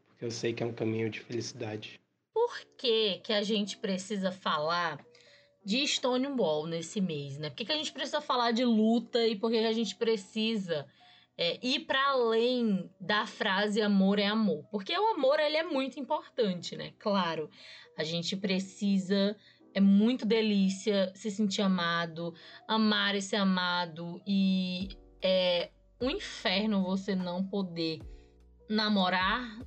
porque 0.08 0.24
eu 0.24 0.30
sei 0.30 0.52
que 0.52 0.62
é 0.62 0.66
um 0.66 0.72
caminho 0.72 1.08
de 1.08 1.20
felicidade. 1.20 2.00
Por 2.32 2.60
que, 2.76 3.20
que 3.22 3.32
a 3.32 3.42
gente 3.42 3.76
precisa 3.76 4.32
falar 4.32 5.04
de 5.64 5.86
Stonewall 5.86 6.66
nesse 6.66 7.00
mês, 7.00 7.38
né? 7.38 7.48
Por 7.48 7.56
que, 7.56 7.64
que 7.64 7.72
a 7.72 7.76
gente 7.76 7.92
precisa 7.92 8.20
falar 8.20 8.50
de 8.50 8.64
luta 8.64 9.26
e 9.26 9.36
por 9.36 9.50
que, 9.50 9.60
que 9.60 9.66
a 9.66 9.72
gente 9.72 9.94
precisa 9.96 10.86
é, 11.38 11.58
ir 11.62 11.80
para 11.80 12.10
além 12.10 12.90
da 13.00 13.26
frase 13.26 13.80
amor 13.80 14.18
é 14.18 14.26
amor? 14.26 14.64
Porque 14.70 14.96
o 14.96 15.14
amor 15.14 15.40
ele 15.40 15.56
é 15.56 15.62
muito 15.62 15.98
importante, 15.98 16.76
né? 16.76 16.92
Claro, 16.98 17.48
a 17.96 18.04
gente 18.04 18.36
precisa 18.36 19.36
é 19.74 19.80
muito 19.80 20.24
delícia 20.24 21.12
se 21.14 21.30
sentir 21.30 21.60
amado, 21.60 22.32
amar 22.66 23.16
e 23.16 23.20
ser 23.20 23.36
amado. 23.36 24.22
E 24.24 24.96
é 25.20 25.68
um 26.00 26.08
inferno 26.08 26.84
você 26.84 27.14
não 27.16 27.42
poder 27.44 28.00
namorar 28.70 29.58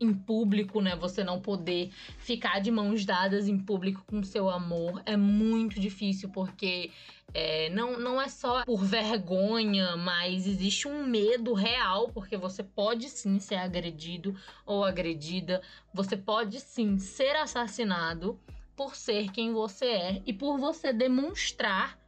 em 0.00 0.14
público, 0.14 0.80
né? 0.80 0.96
Você 0.96 1.22
não 1.24 1.40
poder 1.40 1.90
ficar 2.18 2.60
de 2.60 2.70
mãos 2.70 3.04
dadas 3.04 3.48
em 3.48 3.58
público 3.58 4.04
com 4.06 4.22
seu 4.22 4.48
amor 4.48 5.02
é 5.04 5.16
muito 5.16 5.80
difícil, 5.80 6.28
porque 6.30 6.90
é, 7.34 7.70
não, 7.70 7.98
não 7.98 8.20
é 8.20 8.28
só 8.28 8.64
por 8.64 8.84
vergonha, 8.84 9.96
mas 9.96 10.46
existe 10.46 10.86
um 10.86 11.04
medo 11.04 11.52
real, 11.52 12.08
porque 12.08 12.36
você 12.36 12.62
pode 12.62 13.08
sim 13.08 13.38
ser 13.38 13.56
agredido 13.56 14.34
ou 14.66 14.84
agredida, 14.84 15.62
você 15.94 16.16
pode 16.16 16.60
sim 16.60 16.98
ser 16.98 17.36
assassinado 17.36 18.38
por 18.76 18.94
ser 18.96 19.30
quem 19.30 19.52
você 19.52 19.86
é 19.86 20.22
e 20.26 20.32
por 20.32 20.58
você 20.58 20.92
demonstrar 20.92 21.98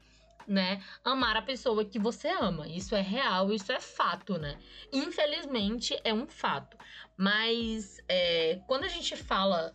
né, 0.47 0.83
amar 1.03 1.37
a 1.37 1.43
pessoa 1.43 1.85
que 1.85 1.99
você 1.99 2.29
ama. 2.29 2.69
Isso 2.69 2.95
é 2.95 3.01
real, 3.01 3.53
isso 3.53 3.73
é 3.73 3.81
fato, 3.81 4.39
né? 4.39 4.59
Infelizmente 4.93 5.99
é 6.05 6.13
um 6.13 6.27
fato. 6.27 6.77
Mas 7.17 7.99
é, 8.09 8.61
quando 8.67 8.85
a 8.85 8.89
gente 8.89 9.17
fala 9.17 9.75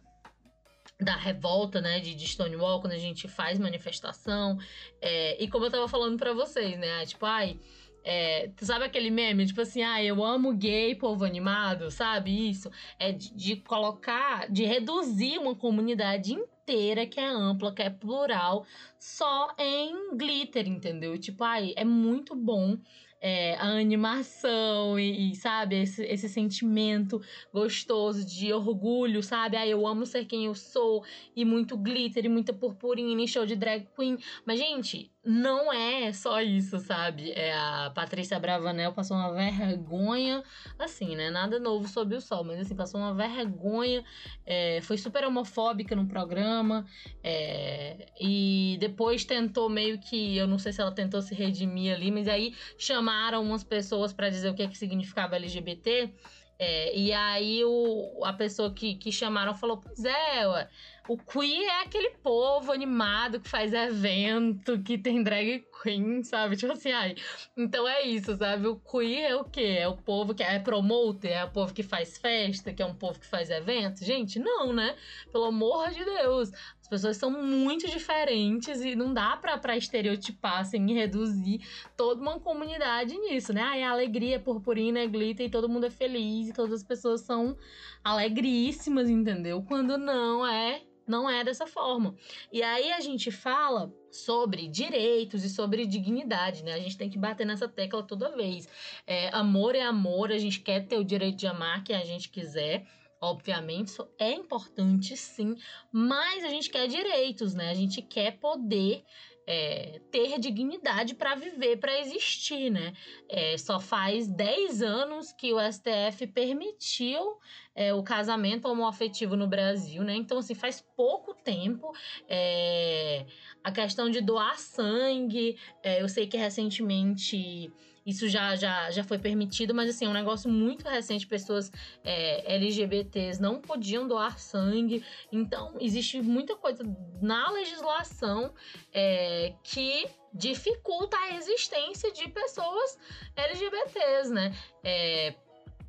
da 1.00 1.16
revolta, 1.16 1.80
né, 1.80 2.00
de, 2.00 2.14
de 2.14 2.28
Stonewall, 2.28 2.82
quando 2.82 2.94
a 2.94 2.98
gente 2.98 3.28
faz 3.28 3.58
manifestação, 3.58 4.60
é, 5.02 5.42
e 5.42 5.48
como 5.48 5.66
eu 5.66 5.72
tava 5.72 5.88
falando 5.88 6.18
para 6.18 6.34
vocês, 6.34 6.78
né, 6.78 7.06
tipo, 7.06 7.26
ai, 7.26 7.58
é, 8.04 8.50
tu 8.56 8.66
sabe 8.66 8.86
aquele 8.86 9.10
meme, 9.10 9.46
tipo 9.46 9.62
assim, 9.62 9.82
ah, 9.82 10.04
eu 10.04 10.24
amo 10.24 10.54
gay, 10.54 10.96
povo 10.96 11.26
animado, 11.26 11.92
sabe? 11.92 12.50
Isso. 12.50 12.72
É 12.98 13.12
de, 13.12 13.34
de 13.34 13.56
colocar, 13.58 14.50
de 14.50 14.64
reduzir 14.66 15.38
uma 15.38 15.56
comunidade 15.56 16.34
inteira 16.34 17.06
que 17.06 17.20
é 17.20 17.28
ampla, 17.28 17.74
que 17.74 17.82
é 17.82 17.90
plural, 17.90 18.66
só 19.00 19.54
em 19.58 20.16
glitter, 20.16 20.68
entendeu? 20.68 21.18
Tipo, 21.18 21.44
ai, 21.44 21.74
é 21.76 21.84
muito 21.84 22.36
bom 22.36 22.78
é, 23.22 23.56
a 23.56 23.68
animação 23.68 25.00
e, 25.00 25.32
e, 25.32 25.36
sabe, 25.36 25.82
esse, 25.82 26.04
esse 26.04 26.30
sentimento 26.30 27.22
gostoso 27.54 28.26
de 28.26 28.54
orgulho, 28.54 29.22
sabe? 29.22 29.58
Ah, 29.58 29.68
eu 29.68 29.86
amo 29.86 30.06
ser 30.06 30.26
quem 30.26 30.46
eu 30.46 30.56
sou, 30.56 31.04
e 31.36 31.44
muito 31.44 31.78
glitter, 31.78 32.26
e 32.26 32.30
muita 32.30 32.54
purpurina, 32.54 33.22
e 33.22 33.28
show 33.28 33.46
de 33.46 33.56
drag 33.56 33.88
queen. 33.96 34.18
Mas, 34.46 34.60
gente, 34.60 35.12
não 35.24 35.72
é 35.72 36.14
só 36.14 36.42
isso, 36.42 36.80
sabe? 36.80 37.32
É 37.32 37.54
a 37.54 37.92
Patrícia 37.94 38.40
Bravanel 38.40 38.94
passou 38.94 39.18
uma 39.18 39.34
vergonha, 39.34 40.44
assim, 40.78 41.16
né? 41.16 41.30
Nada 41.30 41.60
novo 41.60 41.88
sob 41.88 42.16
o 42.16 42.22
sol, 42.22 42.44
mas 42.44 42.60
assim, 42.60 42.76
passou 42.76 43.00
uma 43.00 43.14
vergonha, 43.14 44.04
é, 44.46 44.80
foi 44.82 44.98
super 44.98 45.26
homofóbica 45.26 45.96
no 45.96 46.08
programa, 46.08 46.86
é, 47.22 48.08
e 48.20 48.78
depois 48.80 49.26
tentou 49.26 49.70
meio 49.70 50.00
que, 50.00 50.38
eu 50.38 50.48
não 50.48 50.58
sei 50.58 50.72
se 50.72 50.82
ela 50.82 50.92
tentou 50.92 51.22
se 51.22 51.36
redimir 51.36 51.94
ali, 51.94 52.12
mas 52.12 52.28
aí 52.28 52.56
chamaram 52.78 53.44
umas 53.44 53.64
pessoas 53.64 54.14
para 54.14 54.30
dizer 54.30 54.50
o 54.50 54.54
que, 54.54 54.64
é 54.64 54.68
que 54.68 54.78
significava 54.78 55.36
LGBT. 55.36 56.14
É, 56.62 56.94
e 56.94 57.14
aí 57.14 57.64
o, 57.64 58.26
a 58.26 58.34
pessoa 58.34 58.74
que, 58.74 58.96
que 58.96 59.14
chamaram 59.14 59.54
falou: 59.54 59.78
Pois 59.78 60.04
é, 60.04 60.46
ué, 60.46 60.70
o 61.10 61.18
queer 61.18 61.68
é 61.68 61.82
aquele 61.82 62.12
povo 62.22 62.72
animado 62.72 63.40
que 63.40 63.50
faz 63.50 63.74
evento, 63.74 64.80
que 64.84 64.96
tem 64.96 65.24
drag 65.24 65.66
queen, 65.82 66.24
sabe? 66.24 66.56
Tipo 66.58 66.74
assim, 66.74 66.92
ai. 66.92 67.16
Então 67.58 67.88
é 67.88 68.04
isso, 68.04 68.36
sabe? 68.36 68.68
O 68.68 68.76
queer 68.76 69.32
é 69.32 69.36
o 69.36 69.44
quê? 69.44 69.78
É 69.80 69.88
o 69.88 69.96
povo 69.96 70.34
que 70.34 70.44
é 70.44 70.60
promoter, 70.60 71.30
é 71.30 71.46
o 71.46 71.52
povo 71.52 71.74
que 71.74 71.84
faz 71.84 72.18
festa, 72.18 72.74
que 72.74 72.82
é 72.82 72.86
um 72.86 72.96
povo 72.96 73.20
que 73.20 73.26
faz 73.26 73.50
evento? 73.50 74.04
Gente, 74.04 74.40
não, 74.40 74.74
né? 74.74 74.96
Pelo 75.32 75.46
amor 75.46 75.90
de 75.92 76.04
Deus. 76.04 76.52
As 76.82 76.88
pessoas 76.88 77.18
são 77.18 77.30
muito 77.30 77.88
diferentes 77.88 78.82
e 78.82 78.96
não 78.96 79.14
dá 79.14 79.38
pra, 79.38 79.58
pra 79.58 79.78
estereotipar, 79.78 80.62
assim, 80.62 80.94
reduzir 80.94 81.62
toda 81.96 82.22
uma 82.22 82.40
comunidade 82.40 83.16
nisso, 83.16 83.54
né? 83.54 83.62
Ai, 83.62 83.84
a 83.84 83.92
alegria, 83.92 84.40
purpurina, 84.40 85.00
é 85.00 85.08
glitter 85.08 85.46
e 85.46 85.50
todo 85.52 85.70
mundo 85.70 85.86
é 85.86 85.92
feliz 85.92 86.50
e 86.50 86.54
todas 86.54 86.74
as 86.74 86.84
pessoas 86.84 87.22
são 87.22 87.56
alegríssimas, 88.04 89.10
entendeu? 89.10 89.64
Quando 89.68 89.98
não 89.98 90.46
é 90.46 90.82
não 91.10 91.28
é 91.28 91.44
dessa 91.44 91.66
forma. 91.66 92.16
E 92.54 92.62
aí 92.62 92.92
a 92.92 93.00
gente 93.00 93.32
fala 93.32 93.92
sobre 94.12 94.68
direitos 94.68 95.44
e 95.44 95.50
sobre 95.50 95.86
dignidade, 95.86 96.64
né? 96.64 96.74
A 96.74 96.80
gente 96.80 96.98
tem 96.98 97.10
que 97.10 97.18
bater 97.18 97.46
nessa 97.46 97.68
tecla 97.68 98.04
toda 98.04 98.36
vez. 98.36 98.68
É, 99.06 99.30
amor 99.30 99.76
é 99.76 99.82
amor, 99.82 100.32
a 100.32 100.38
gente 100.38 100.60
quer 100.60 100.86
ter 100.86 100.98
o 100.98 101.04
direito 101.04 101.38
de 101.38 101.48
amar 101.48 101.84
quem 101.84 101.96
a 101.96 102.04
gente 102.04 102.30
quiser. 102.30 102.86
Obviamente, 103.22 103.88
isso 103.88 104.08
é 104.18 104.32
importante 104.32 105.18
sim, 105.18 105.56
mas 105.92 106.44
a 106.46 106.48
gente 106.48 106.70
quer 106.70 106.88
direitos, 106.88 107.54
né? 107.54 107.70
A 107.70 107.74
gente 107.74 108.02
quer 108.02 108.40
poder 108.40 109.04
é, 109.52 110.00
ter 110.12 110.38
dignidade 110.38 111.16
para 111.16 111.34
viver, 111.34 111.78
para 111.78 112.00
existir, 112.00 112.70
né? 112.70 112.94
É, 113.28 113.58
só 113.58 113.80
faz 113.80 114.28
10 114.28 114.84
anos 114.84 115.32
que 115.32 115.52
o 115.52 115.58
STF 115.60 116.28
permitiu 116.28 117.40
é, 117.74 117.92
o 117.92 118.04
casamento 118.04 118.68
homoafetivo 118.68 119.36
no 119.36 119.48
Brasil, 119.48 120.04
né? 120.04 120.14
Então, 120.14 120.38
assim, 120.38 120.54
faz 120.54 120.86
pouco 120.96 121.34
tempo. 121.34 121.92
É, 122.28 123.26
a 123.64 123.72
questão 123.72 124.08
de 124.08 124.22
doar 124.22 124.60
sangue, 124.60 125.58
é, 125.82 126.00
eu 126.00 126.08
sei 126.08 126.28
que 126.28 126.38
recentemente 126.38 127.74
isso 128.06 128.28
já, 128.28 128.56
já, 128.56 128.90
já 128.92 129.04
foi 129.04 129.20
permitido, 129.20 129.74
mas 129.74 129.90
assim, 129.90 130.06
é 130.06 130.10
um 130.10 130.14
negócio 130.14 130.50
muito 130.50 130.88
recente. 130.88 131.28
Pessoas 131.28 131.72
é, 132.04 132.56
LGBTs 132.56 133.42
não 133.42 133.62
podiam 133.62 134.08
doar 134.08 134.40
sangue. 134.40 135.04
Então, 135.32 135.76
existe 135.80 136.22
muita 136.22 136.56
coisa 136.56 136.84
na 137.22 137.50
legislação 137.52 138.54
é, 138.94 139.54
que 139.64 140.08
dificulta 140.34 141.18
a 141.18 141.36
existência 141.36 142.12
de 142.12 142.30
pessoas 142.30 142.98
LGBTs, 143.36 144.32
né? 144.32 144.56
É, 144.84 145.36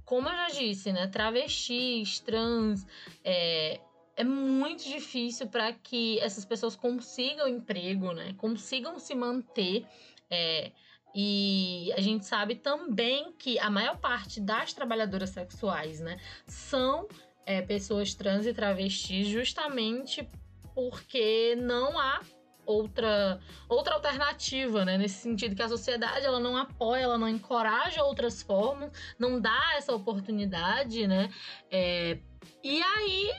como 0.04 0.28
eu 0.28 0.32
já 0.32 0.48
disse, 0.48 0.92
né? 0.92 1.06
Travestis, 1.06 2.20
trans, 2.20 2.84
é, 3.22 3.80
é 4.16 4.24
muito 4.24 4.84
difícil 4.84 5.46
para 5.46 5.72
que 5.72 6.18
essas 6.20 6.44
pessoas 6.44 6.74
consigam 6.74 7.48
emprego, 7.48 8.12
né? 8.12 8.34
Consigam 8.36 8.98
se 8.98 9.14
manter. 9.14 9.86
É, 10.28 10.72
e 11.14 11.92
a 11.96 12.00
gente 12.00 12.24
sabe 12.24 12.54
também 12.54 13.32
que 13.32 13.58
a 13.58 13.68
maior 13.70 13.96
parte 13.98 14.40
das 14.40 14.72
trabalhadoras 14.72 15.30
sexuais, 15.30 16.00
né, 16.00 16.18
são 16.46 17.08
é, 17.44 17.60
pessoas 17.62 18.14
trans 18.14 18.46
e 18.46 18.54
travestis 18.54 19.26
justamente 19.26 20.26
porque 20.74 21.56
não 21.56 21.98
há 21.98 22.20
outra 22.64 23.40
outra 23.68 23.94
alternativa, 23.94 24.84
né? 24.84 24.96
Nesse 24.96 25.16
sentido 25.16 25.56
que 25.56 25.62
a 25.62 25.68
sociedade 25.68 26.24
ela 26.24 26.38
não 26.38 26.56
apoia, 26.56 27.02
ela 27.02 27.18
não 27.18 27.28
encoraja 27.28 28.04
outras 28.04 28.42
formas, 28.42 28.92
não 29.18 29.40
dá 29.40 29.74
essa 29.76 29.92
oportunidade, 29.92 31.06
né? 31.06 31.28
É, 31.70 32.18
e 32.62 32.82
aí 32.82 33.32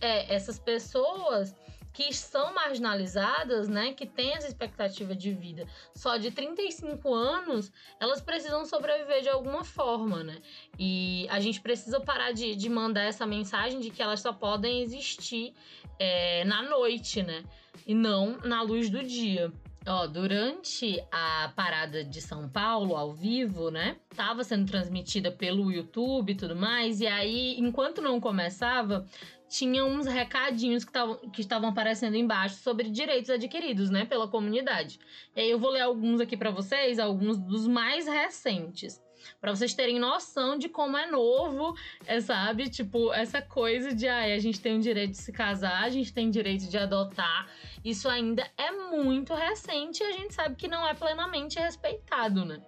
é, 0.00 0.32
essas 0.34 0.58
pessoas 0.58 1.54
que 1.96 2.12
são 2.14 2.52
marginalizadas, 2.52 3.70
né, 3.70 3.94
que 3.94 4.04
têm 4.04 4.34
essa 4.34 4.46
expectativa 4.46 5.14
de 5.14 5.32
vida 5.32 5.66
só 5.94 6.18
de 6.18 6.30
35 6.30 7.14
anos, 7.14 7.72
elas 7.98 8.20
precisam 8.20 8.66
sobreviver 8.66 9.22
de 9.22 9.30
alguma 9.30 9.64
forma, 9.64 10.22
né? 10.22 10.36
E 10.78 11.26
a 11.30 11.40
gente 11.40 11.58
precisa 11.58 11.98
parar 11.98 12.32
de, 12.32 12.54
de 12.54 12.68
mandar 12.68 13.04
essa 13.04 13.26
mensagem 13.26 13.80
de 13.80 13.88
que 13.88 14.02
elas 14.02 14.20
só 14.20 14.30
podem 14.30 14.82
existir 14.82 15.54
é, 15.98 16.44
na 16.44 16.60
noite, 16.60 17.22
né? 17.22 17.42
E 17.86 17.94
não 17.94 18.36
na 18.44 18.60
luz 18.60 18.90
do 18.90 19.02
dia. 19.02 19.50
Ó, 19.88 20.06
durante 20.08 21.00
a 21.12 21.52
parada 21.54 22.02
de 22.02 22.20
São 22.20 22.48
Paulo, 22.48 22.96
ao 22.96 23.14
vivo, 23.14 23.70
né? 23.70 23.96
Tava 24.16 24.42
sendo 24.42 24.66
transmitida 24.66 25.30
pelo 25.30 25.70
YouTube 25.70 26.32
e 26.32 26.34
tudo 26.34 26.56
mais. 26.56 27.00
E 27.00 27.06
aí, 27.06 27.56
enquanto 27.56 28.02
não 28.02 28.20
começava, 28.20 29.06
tinha 29.48 29.84
uns 29.84 30.06
recadinhos 30.06 30.84
que, 30.84 30.92
tavam, 30.92 31.16
que 31.30 31.40
estavam 31.40 31.68
aparecendo 31.68 32.16
embaixo 32.16 32.56
sobre 32.56 32.90
direitos 32.90 33.30
adquiridos, 33.30 33.90
né, 33.90 34.04
pela 34.04 34.28
comunidade. 34.28 34.98
E 35.34 35.40
aí 35.40 35.50
eu 35.50 35.58
vou 35.58 35.70
ler 35.70 35.82
alguns 35.82 36.20
aqui 36.20 36.36
para 36.36 36.50
vocês, 36.50 36.98
alguns 36.98 37.38
dos 37.38 37.66
mais 37.66 38.06
recentes, 38.06 39.00
para 39.40 39.54
vocês 39.54 39.74
terem 39.74 39.98
noção 39.98 40.56
de 40.56 40.68
como 40.68 40.96
é 40.96 41.10
novo, 41.10 41.74
é, 42.06 42.20
sabe? 42.20 42.68
Tipo, 42.68 43.12
essa 43.12 43.42
coisa 43.42 43.94
de 43.94 44.08
ah, 44.08 44.22
a 44.22 44.38
gente 44.38 44.60
tem 44.60 44.76
o 44.76 44.80
direito 44.80 45.12
de 45.12 45.18
se 45.18 45.32
casar, 45.32 45.82
a 45.82 45.90
gente 45.90 46.12
tem 46.12 46.30
direito 46.30 46.68
de 46.68 46.78
adotar. 46.78 47.48
Isso 47.84 48.08
ainda 48.08 48.48
é 48.56 48.70
muito 48.70 49.34
recente 49.34 50.02
e 50.02 50.06
a 50.06 50.12
gente 50.12 50.34
sabe 50.34 50.56
que 50.56 50.68
não 50.68 50.86
é 50.86 50.94
plenamente 50.94 51.58
respeitado, 51.58 52.44
né? 52.44 52.60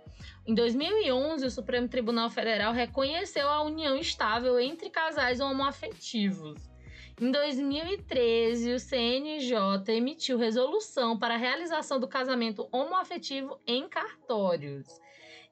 Em 0.48 0.54
2011, 0.54 1.44
o 1.44 1.50
Supremo 1.50 1.88
Tribunal 1.88 2.30
Federal 2.30 2.72
reconheceu 2.72 3.50
a 3.50 3.60
união 3.60 3.98
estável 3.98 4.58
entre 4.58 4.88
casais 4.88 5.40
homoafetivos. 5.40 6.58
Em 7.20 7.30
2013, 7.30 8.72
o 8.72 8.80
CNJ 8.80 9.58
emitiu 9.88 10.38
resolução 10.38 11.18
para 11.18 11.34
a 11.34 11.36
realização 11.36 12.00
do 12.00 12.08
casamento 12.08 12.66
homoafetivo 12.72 13.60
em 13.66 13.86
cartórios. 13.90 14.86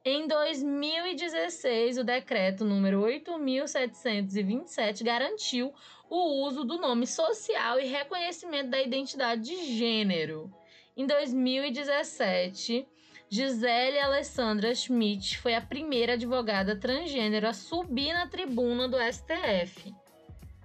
Em 0.02 0.26
2016, 0.26 1.98
o 1.98 2.04
decreto 2.04 2.64
número 2.64 3.02
8727 3.02 5.04
garantiu 5.04 5.74
o 6.08 6.42
uso 6.46 6.64
do 6.64 6.78
nome 6.78 7.06
social 7.06 7.78
e 7.78 7.86
reconhecimento 7.86 8.70
da 8.70 8.80
identidade 8.80 9.42
de 9.42 9.76
gênero. 9.76 10.50
Em 10.96 11.06
2017, 11.06 12.88
Gisele 13.28 13.98
Alessandra 13.98 14.72
Schmidt 14.72 15.36
foi 15.38 15.54
a 15.54 15.60
primeira 15.60 16.12
advogada 16.12 16.76
transgênero 16.76 17.48
a 17.48 17.52
subir 17.52 18.12
na 18.12 18.28
tribuna 18.28 18.88
do 18.88 18.96
STF. 18.96 19.92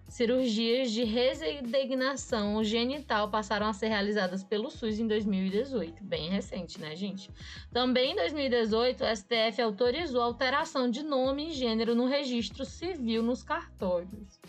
cirurgias 0.07 0.91
de 0.91 1.03
resignação 1.03 2.63
genital 2.63 3.31
passaram 3.31 3.65
a 3.65 3.73
ser 3.73 3.87
realizadas 3.87 4.43
pelo 4.43 4.69
SUS 4.69 4.99
em 4.99 5.07
2018. 5.07 6.03
Bem 6.03 6.29
recente, 6.29 6.79
né, 6.79 6.95
gente? 6.95 7.31
Também 7.71 8.11
em 8.11 8.15
2018, 8.15 9.03
o 9.03 9.15
STF 9.15 9.59
autorizou 9.59 10.21
a 10.21 10.25
alteração 10.25 10.87
de 10.87 11.01
nome 11.01 11.47
e 11.47 11.53
gênero 11.53 11.95
no 11.95 12.05
registro 12.05 12.63
civil 12.63 13.23
nos 13.23 13.41
cartórios. 13.41 14.39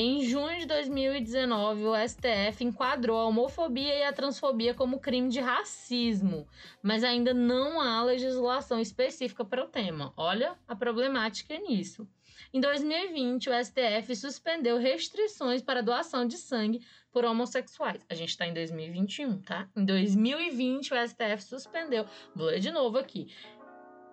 Em 0.00 0.22
junho 0.22 0.60
de 0.60 0.66
2019, 0.66 1.86
o 1.86 2.08
STF 2.08 2.62
enquadrou 2.62 3.18
a 3.18 3.26
homofobia 3.26 3.96
e 3.96 4.04
a 4.04 4.12
transfobia 4.12 4.72
como 4.72 5.00
crime 5.00 5.28
de 5.28 5.40
racismo, 5.40 6.46
mas 6.80 7.02
ainda 7.02 7.34
não 7.34 7.80
há 7.80 8.04
legislação 8.04 8.78
específica 8.78 9.44
para 9.44 9.64
o 9.64 9.66
tema. 9.66 10.12
Olha 10.16 10.56
a 10.68 10.76
problemática 10.76 11.58
nisso. 11.58 12.08
Em 12.54 12.60
2020, 12.60 13.50
o 13.50 13.64
STF 13.64 14.14
suspendeu 14.14 14.78
restrições 14.78 15.62
para 15.62 15.82
doação 15.82 16.24
de 16.24 16.36
sangue 16.36 16.80
por 17.10 17.24
homossexuais. 17.24 18.06
A 18.08 18.14
gente 18.14 18.28
está 18.28 18.46
em 18.46 18.54
2021, 18.54 19.42
tá? 19.42 19.68
Em 19.76 19.84
2020, 19.84 20.94
o 20.94 21.08
STF 21.08 21.42
suspendeu. 21.42 22.06
Vou 22.36 22.46
ler 22.46 22.60
de 22.60 22.70
novo 22.70 22.98
aqui. 22.98 23.34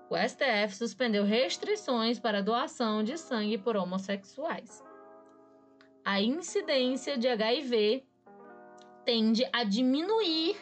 O 0.10 0.18
STF 0.18 0.76
suspendeu 0.76 1.24
restrições 1.24 2.20
para 2.20 2.42
doação 2.42 3.04
de 3.04 3.20
sangue 3.20 3.60
por 3.60 3.78
homossexuais. 3.78 4.84
A 6.06 6.22
incidência 6.22 7.18
de 7.18 7.28
HIV 7.28 8.04
tende 9.04 9.44
a 9.52 9.64
diminuir 9.64 10.56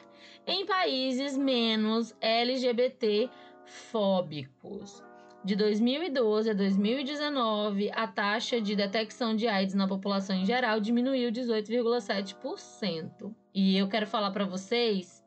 em 0.47 0.65
países 0.65 1.37
menos 1.37 2.15
LGBT 2.21 3.29
fóbicos. 3.65 5.03
De 5.43 5.57
2012 5.57 6.49
a 6.49 6.53
2019, 6.53 7.91
a 7.91 8.07
taxa 8.07 8.61
de 8.61 8.73
detecção 8.73 9.35
de 9.35 9.45
AIDS 9.45 9.75
na 9.75 9.85
população 9.85 10.33
em 10.33 10.45
geral 10.45 10.79
diminuiu 10.79 11.29
18,7%. 11.29 13.35
E 13.53 13.77
eu 13.77 13.89
quero 13.89 14.07
falar 14.07 14.31
para 14.31 14.45
vocês 14.45 15.21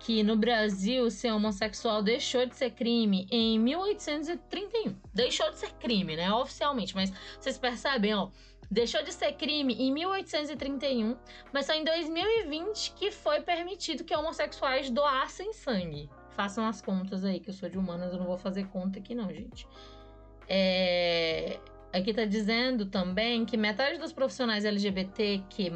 que 0.00 0.24
no 0.24 0.34
Brasil 0.34 1.08
ser 1.12 1.30
homossexual 1.30 2.02
deixou 2.02 2.44
de 2.44 2.56
ser 2.56 2.72
crime 2.72 3.28
em 3.30 3.56
1831. 3.60 4.96
Deixou 5.14 5.48
de 5.52 5.58
ser 5.58 5.70
crime, 5.74 6.16
né, 6.16 6.32
oficialmente, 6.32 6.96
mas 6.96 7.12
vocês 7.38 7.56
percebem, 7.56 8.14
ó, 8.14 8.30
deixou 8.70 9.02
de 9.02 9.12
ser 9.12 9.32
crime 9.32 9.74
em 9.74 9.92
1831, 9.92 11.16
mas 11.52 11.66
só 11.66 11.72
em 11.72 11.84
2020 11.84 12.92
que 12.92 13.10
foi 13.10 13.40
permitido 13.40 14.04
que 14.04 14.14
homossexuais 14.14 14.90
doassem 14.90 15.52
sangue. 15.52 16.08
Façam 16.30 16.66
as 16.66 16.80
contas 16.80 17.24
aí, 17.24 17.40
que 17.40 17.50
eu 17.50 17.54
sou 17.54 17.68
de 17.68 17.76
humanas, 17.76 18.12
eu 18.12 18.18
não 18.18 18.26
vou 18.26 18.38
fazer 18.38 18.68
conta 18.68 18.98
aqui 18.98 19.14
não, 19.14 19.32
gente. 19.32 19.66
É... 20.48 21.58
Aqui 21.92 22.14
tá 22.14 22.24
dizendo 22.24 22.86
também 22.86 23.44
que 23.44 23.56
metade 23.56 23.98
dos 23.98 24.12
profissionais 24.12 24.64
LGBTQ+, 24.64 25.72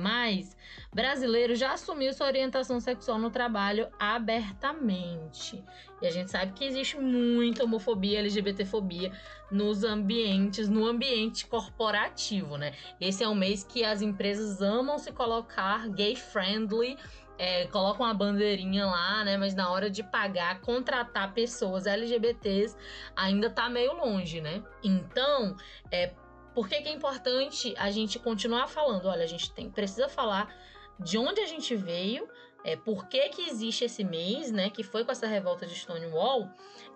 brasileiros 0.92 1.58
já 1.58 1.72
assumiu 1.72 2.12
sua 2.12 2.28
orientação 2.28 2.78
sexual 2.78 3.18
no 3.18 3.30
trabalho 3.30 3.88
abertamente. 3.98 5.60
E 6.00 6.06
a 6.06 6.10
gente 6.12 6.30
sabe 6.30 6.52
que 6.52 6.64
existe 6.64 6.96
muita 6.96 7.64
homofobia, 7.64 8.20
LGBTfobia 8.20 9.10
nos 9.50 9.82
ambientes, 9.82 10.68
no 10.68 10.86
ambiente 10.86 11.46
corporativo, 11.46 12.56
né? 12.56 12.74
Esse 13.00 13.24
é 13.24 13.28
um 13.28 13.34
mês 13.34 13.64
que 13.64 13.82
as 13.82 14.00
empresas 14.00 14.62
amam 14.62 14.98
se 14.98 15.10
colocar 15.10 15.88
gay 15.88 16.14
friendly 16.14 16.96
é, 17.38 17.66
colocam 17.66 18.06
a 18.06 18.14
bandeirinha 18.14 18.86
lá, 18.86 19.24
né? 19.24 19.36
Mas 19.36 19.54
na 19.54 19.70
hora 19.70 19.90
de 19.90 20.02
pagar, 20.02 20.60
contratar 20.60 21.32
pessoas 21.32 21.86
LGBTs 21.86 22.76
ainda 23.16 23.50
tá 23.50 23.68
meio 23.68 23.92
longe, 23.94 24.40
né? 24.40 24.62
Então, 24.82 25.56
é, 25.90 26.12
por 26.54 26.68
que, 26.68 26.80
que 26.80 26.88
é 26.88 26.92
importante 26.92 27.74
a 27.76 27.90
gente 27.90 28.18
continuar 28.18 28.68
falando? 28.68 29.06
Olha, 29.06 29.24
a 29.24 29.26
gente 29.28 29.52
tem, 29.52 29.68
precisa 29.68 30.08
falar 30.08 30.54
de 30.98 31.18
onde 31.18 31.40
a 31.40 31.46
gente 31.46 31.74
veio, 31.74 32.28
é, 32.64 32.76
por 32.76 33.06
que, 33.08 33.28
que 33.28 33.48
existe 33.48 33.84
esse 33.84 34.02
mês, 34.02 34.50
né? 34.50 34.70
Que 34.70 34.82
foi 34.82 35.04
com 35.04 35.12
essa 35.12 35.26
revolta 35.26 35.66
de 35.66 35.74
Stonewall, 35.74 36.48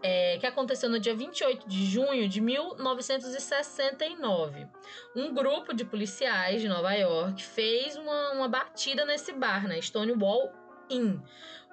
é, 0.03 0.39
que 0.39 0.47
aconteceu 0.47 0.89
no 0.89 0.99
dia 0.99 1.15
28 1.15 1.69
de 1.69 1.85
junho 1.85 2.27
de 2.27 2.41
1969. 2.41 4.67
Um 5.15 5.35
grupo 5.35 5.75
de 5.75 5.85
policiais 5.85 6.63
de 6.63 6.69
Nova 6.69 6.95
York 6.95 7.45
fez 7.45 7.97
uma, 7.97 8.33
uma 8.33 8.49
batida 8.49 9.05
nesse 9.05 9.31
bar, 9.33 9.69
né? 9.69 9.79
Stonewall 9.83 10.51
Inn. 10.89 11.21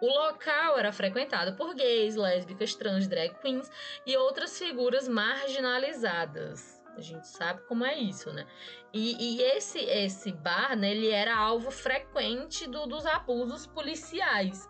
O 0.02 0.08
local 0.08 0.78
era 0.78 0.92
frequentado 0.92 1.56
por 1.56 1.74
gays, 1.74 2.18
lésbicas, 2.18 2.76
trans, 2.76 3.08
drag 3.08 3.34
queens 3.40 3.72
e 4.06 4.18
outras 4.18 4.60
figuras 4.60 5.08
marginalizadas. 5.08 6.84
A 6.98 7.02
gente 7.02 7.28
sabe 7.28 7.62
como 7.64 7.86
é 7.86 7.98
isso, 7.98 8.32
né? 8.32 8.48
E, 8.96 9.18
e 9.20 9.42
esse 9.42 9.80
esse 9.80 10.32
bar, 10.32 10.74
né, 10.74 10.92
ele 10.92 11.10
era 11.10 11.36
alvo 11.36 11.70
frequente 11.70 12.66
do, 12.66 12.88
dos 12.88 13.06
abusos 13.06 13.68
policiais. 13.68 14.70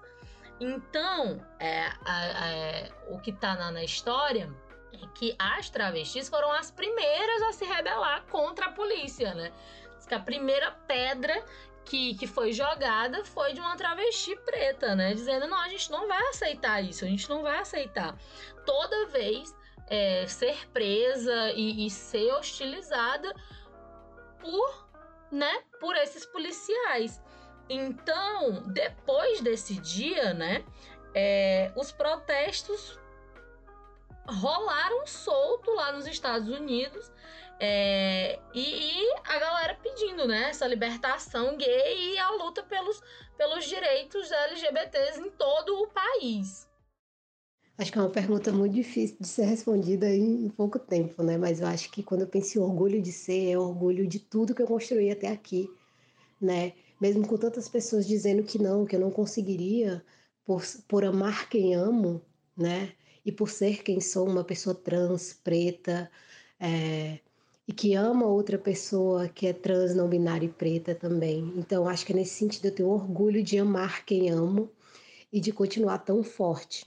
Então, 0.59 1.45
é, 1.59 1.91
é, 2.09 2.91
o 3.07 3.19
que 3.19 3.31
tá 3.31 3.53
na, 3.53 3.69
na 3.69 3.83
história 3.83 4.51
é 4.91 5.05
que 5.13 5.35
as 5.37 5.69
travestis 5.69 6.27
foram 6.27 6.51
as 6.51 6.71
primeiras 6.71 7.43
a 7.43 7.53
se 7.53 7.65
rebelar 7.65 8.25
contra 8.25 8.65
a 8.65 8.71
polícia, 8.71 9.35
né? 9.35 9.51
Diz 9.95 10.07
que 10.07 10.15
a 10.15 10.19
primeira 10.19 10.71
pedra 10.71 11.45
que, 11.85 12.15
que 12.15 12.25
foi 12.25 12.51
jogada 12.51 13.23
foi 13.25 13.53
de 13.53 13.59
uma 13.59 13.77
travesti 13.77 14.35
preta, 14.37 14.95
né? 14.95 15.13
Dizendo, 15.13 15.45
não, 15.45 15.61
a 15.61 15.69
gente 15.69 15.91
não 15.91 16.07
vai 16.07 16.29
aceitar 16.29 16.81
isso, 16.81 17.05
a 17.05 17.07
gente 17.07 17.29
não 17.29 17.43
vai 17.43 17.59
aceitar. 17.59 18.17
Toda 18.65 19.05
vez 19.05 19.55
é, 19.87 20.25
ser 20.25 20.67
presa 20.69 21.51
e, 21.51 21.85
e 21.85 21.91
ser 21.91 22.33
hostilizada 22.33 23.31
por, 24.45 24.87
né, 25.31 25.63
por 25.79 25.95
esses 25.95 26.25
policiais. 26.25 27.19
Então, 27.67 28.63
depois 28.67 29.41
desse 29.41 29.73
dia, 29.75 30.33
né, 30.33 30.63
é, 31.15 31.71
os 31.75 31.91
protestos 31.91 32.99
rolaram 34.27 35.05
solto 35.07 35.71
lá 35.71 35.91
nos 35.91 36.05
Estados 36.07 36.47
Unidos 36.49 37.11
é, 37.59 38.39
e, 38.53 39.01
e, 39.01 39.13
a 39.23 39.39
galera 39.39 39.77
pedindo, 39.81 40.27
né, 40.27 40.49
essa 40.49 40.67
libertação 40.67 41.55
gay 41.57 42.13
e 42.13 42.19
a 42.19 42.29
luta 42.31 42.61
pelos, 42.63 43.01
pelos 43.37 43.65
direitos 43.65 44.31
LGBTs 44.31 45.21
em 45.21 45.29
todo 45.31 45.81
o 45.81 45.87
país. 45.87 46.64
Acho 47.77 47.91
que 47.91 47.97
é 47.97 48.01
uma 48.01 48.09
pergunta 48.09 48.53
muito 48.53 48.73
difícil 48.73 49.17
de 49.19 49.27
ser 49.27 49.45
respondida 49.45 50.09
em 50.09 50.47
pouco 50.47 50.79
tempo, 50.79 51.21
né? 51.21 51.37
Mas 51.37 51.59
eu 51.59 51.67
acho 51.67 51.91
que 51.91 52.01
quando 52.01 52.21
eu 52.21 52.27
penso 52.27 52.57
em 52.57 52.61
orgulho 52.61 53.01
de 53.01 53.11
ser, 53.11 53.51
é 53.51 53.57
orgulho 53.57 54.07
de 54.07 54.17
tudo 54.17 54.55
que 54.55 54.61
eu 54.61 54.67
construí 54.67 55.11
até 55.11 55.27
aqui, 55.27 55.69
né? 56.39 56.71
Mesmo 57.01 57.27
com 57.27 57.37
tantas 57.37 57.67
pessoas 57.67 58.07
dizendo 58.07 58.43
que 58.43 58.57
não, 58.57 58.85
que 58.85 58.95
eu 58.95 58.99
não 58.99 59.11
conseguiria 59.11 60.01
por, 60.45 60.63
por 60.87 61.03
amar 61.03 61.49
quem 61.49 61.75
amo, 61.75 62.21
né? 62.55 62.93
E 63.25 63.31
por 63.31 63.49
ser 63.49 63.83
quem 63.83 63.99
sou, 63.99 64.25
uma 64.25 64.43
pessoa 64.43 64.73
trans, 64.73 65.33
preta, 65.33 66.09
é, 66.57 67.19
e 67.67 67.73
que 67.73 67.93
ama 67.93 68.25
outra 68.25 68.57
pessoa 68.57 69.27
que 69.27 69.47
é 69.47 69.53
trans, 69.53 69.93
não 69.93 70.07
binária 70.07 70.45
e 70.45 70.49
preta 70.49 70.95
também. 70.95 71.53
Então, 71.57 71.89
acho 71.89 72.05
que 72.05 72.13
é 72.13 72.15
nesse 72.15 72.35
sentido 72.35 72.65
eu 72.67 72.75
tenho 72.75 72.89
orgulho 72.89 73.43
de 73.43 73.57
amar 73.57 74.05
quem 74.05 74.29
amo 74.29 74.71
e 75.33 75.41
de 75.41 75.51
continuar 75.51 75.97
tão 75.99 76.23
forte. 76.23 76.85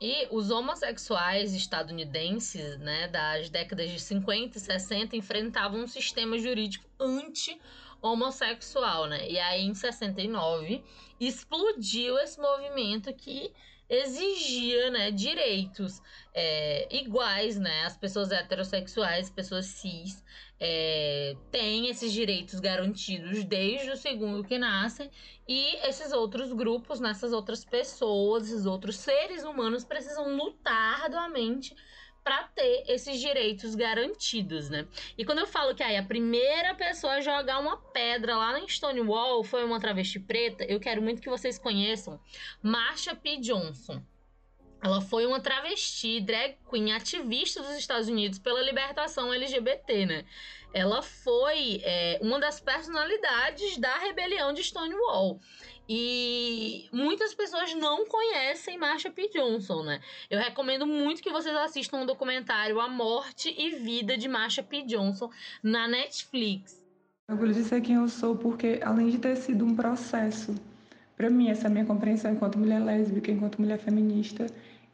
E 0.00 0.26
os 0.30 0.50
homossexuais 0.50 1.54
estadunidenses, 1.54 2.78
né, 2.78 3.06
das 3.08 3.50
décadas 3.50 3.90
de 3.90 4.00
50 4.00 4.56
e 4.56 4.60
60, 4.60 5.14
enfrentavam 5.14 5.80
um 5.80 5.86
sistema 5.86 6.38
jurídico 6.38 6.86
anti-homossexual, 6.98 9.06
né? 9.06 9.28
E 9.28 9.38
aí, 9.38 9.60
em 9.60 9.74
69, 9.74 10.82
explodiu 11.20 12.18
esse 12.18 12.40
movimento 12.40 13.12
que 13.12 13.52
exigia 13.90 14.90
né, 14.90 15.10
direitos 15.10 16.00
é, 16.32 16.88
iguais, 16.96 17.58
né? 17.58 17.84
As 17.84 17.96
pessoas 17.96 18.32
heterossexuais, 18.32 19.28
pessoas 19.28 19.66
cis, 19.66 20.24
é, 20.60 21.34
têm 21.50 21.88
esses 21.88 22.12
direitos 22.12 22.60
garantidos 22.60 23.42
desde 23.44 23.90
o 23.90 23.96
segundo 23.96 24.44
que 24.44 24.58
nascem, 24.58 25.10
e 25.48 25.76
esses 25.88 26.12
outros 26.12 26.52
grupos, 26.52 27.00
nessas 27.00 27.32
outras 27.32 27.64
pessoas, 27.64 28.44
esses 28.44 28.66
outros 28.66 28.96
seres 28.96 29.42
humanos 29.42 29.84
precisam 29.84 30.36
lutar 30.36 31.04
arduamente 31.04 31.74
para 32.22 32.44
ter 32.48 32.84
esses 32.86 33.18
direitos 33.18 33.74
garantidos, 33.74 34.68
né? 34.68 34.86
E 35.16 35.24
quando 35.24 35.38
eu 35.38 35.46
falo 35.46 35.74
que 35.74 35.82
aí 35.82 35.96
a 35.96 36.04
primeira 36.04 36.74
pessoa 36.74 37.14
a 37.14 37.20
jogar 37.20 37.58
uma 37.58 37.78
pedra 37.78 38.36
lá 38.36 38.60
em 38.60 38.68
Stonewall 38.68 39.42
foi 39.42 39.64
uma 39.64 39.80
travesti 39.80 40.20
preta, 40.20 40.64
eu 40.64 40.78
quero 40.78 41.00
muito 41.00 41.22
que 41.22 41.30
vocês 41.30 41.58
conheçam 41.58 42.20
Marsha 42.62 43.14
P. 43.14 43.38
Johnson. 43.38 44.02
Ela 44.82 45.00
foi 45.00 45.26
uma 45.26 45.40
travesti, 45.40 46.20
drag 46.20 46.56
queen, 46.68 46.92
ativista 46.92 47.62
dos 47.62 47.76
Estados 47.76 48.08
Unidos 48.08 48.38
pela 48.38 48.62
libertação 48.62 49.32
LGBT, 49.32 50.06
né? 50.06 50.24
Ela 50.72 51.02
foi 51.02 51.80
é, 51.82 52.18
uma 52.22 52.38
das 52.38 52.60
personalidades 52.60 53.76
da 53.76 53.98
rebelião 53.98 54.52
de 54.52 54.62
Stonewall. 54.62 55.40
E 55.92 56.88
muitas 56.92 57.34
pessoas 57.34 57.74
não 57.74 58.06
conhecem 58.06 58.78
Marsha 58.78 59.10
P. 59.10 59.28
Johnson, 59.28 59.82
né? 59.82 60.00
Eu 60.30 60.38
recomendo 60.38 60.86
muito 60.86 61.20
que 61.20 61.30
vocês 61.30 61.54
assistam 61.56 61.98
o 61.98 62.02
um 62.02 62.06
documentário 62.06 62.80
A 62.80 62.88
Morte 62.88 63.52
e 63.58 63.70
Vida 63.70 64.16
de 64.16 64.28
Marsha 64.28 64.62
P. 64.62 64.82
Johnson 64.82 65.28
na 65.62 65.88
Netflix. 65.88 66.80
Orgulho 67.28 67.52
de 67.52 67.64
ser 67.64 67.80
quem 67.80 67.96
eu 67.96 68.08
sou, 68.08 68.36
porque 68.36 68.80
além 68.84 69.10
de 69.10 69.18
ter 69.18 69.36
sido 69.36 69.64
um 69.64 69.74
processo, 69.74 70.54
para 71.20 71.28
mim, 71.28 71.50
essa 71.50 71.68
minha 71.68 71.84
compreensão 71.84 72.32
enquanto 72.32 72.58
mulher 72.58 72.82
lésbica, 72.82 73.30
enquanto 73.30 73.60
mulher 73.60 73.78
feminista, 73.78 74.46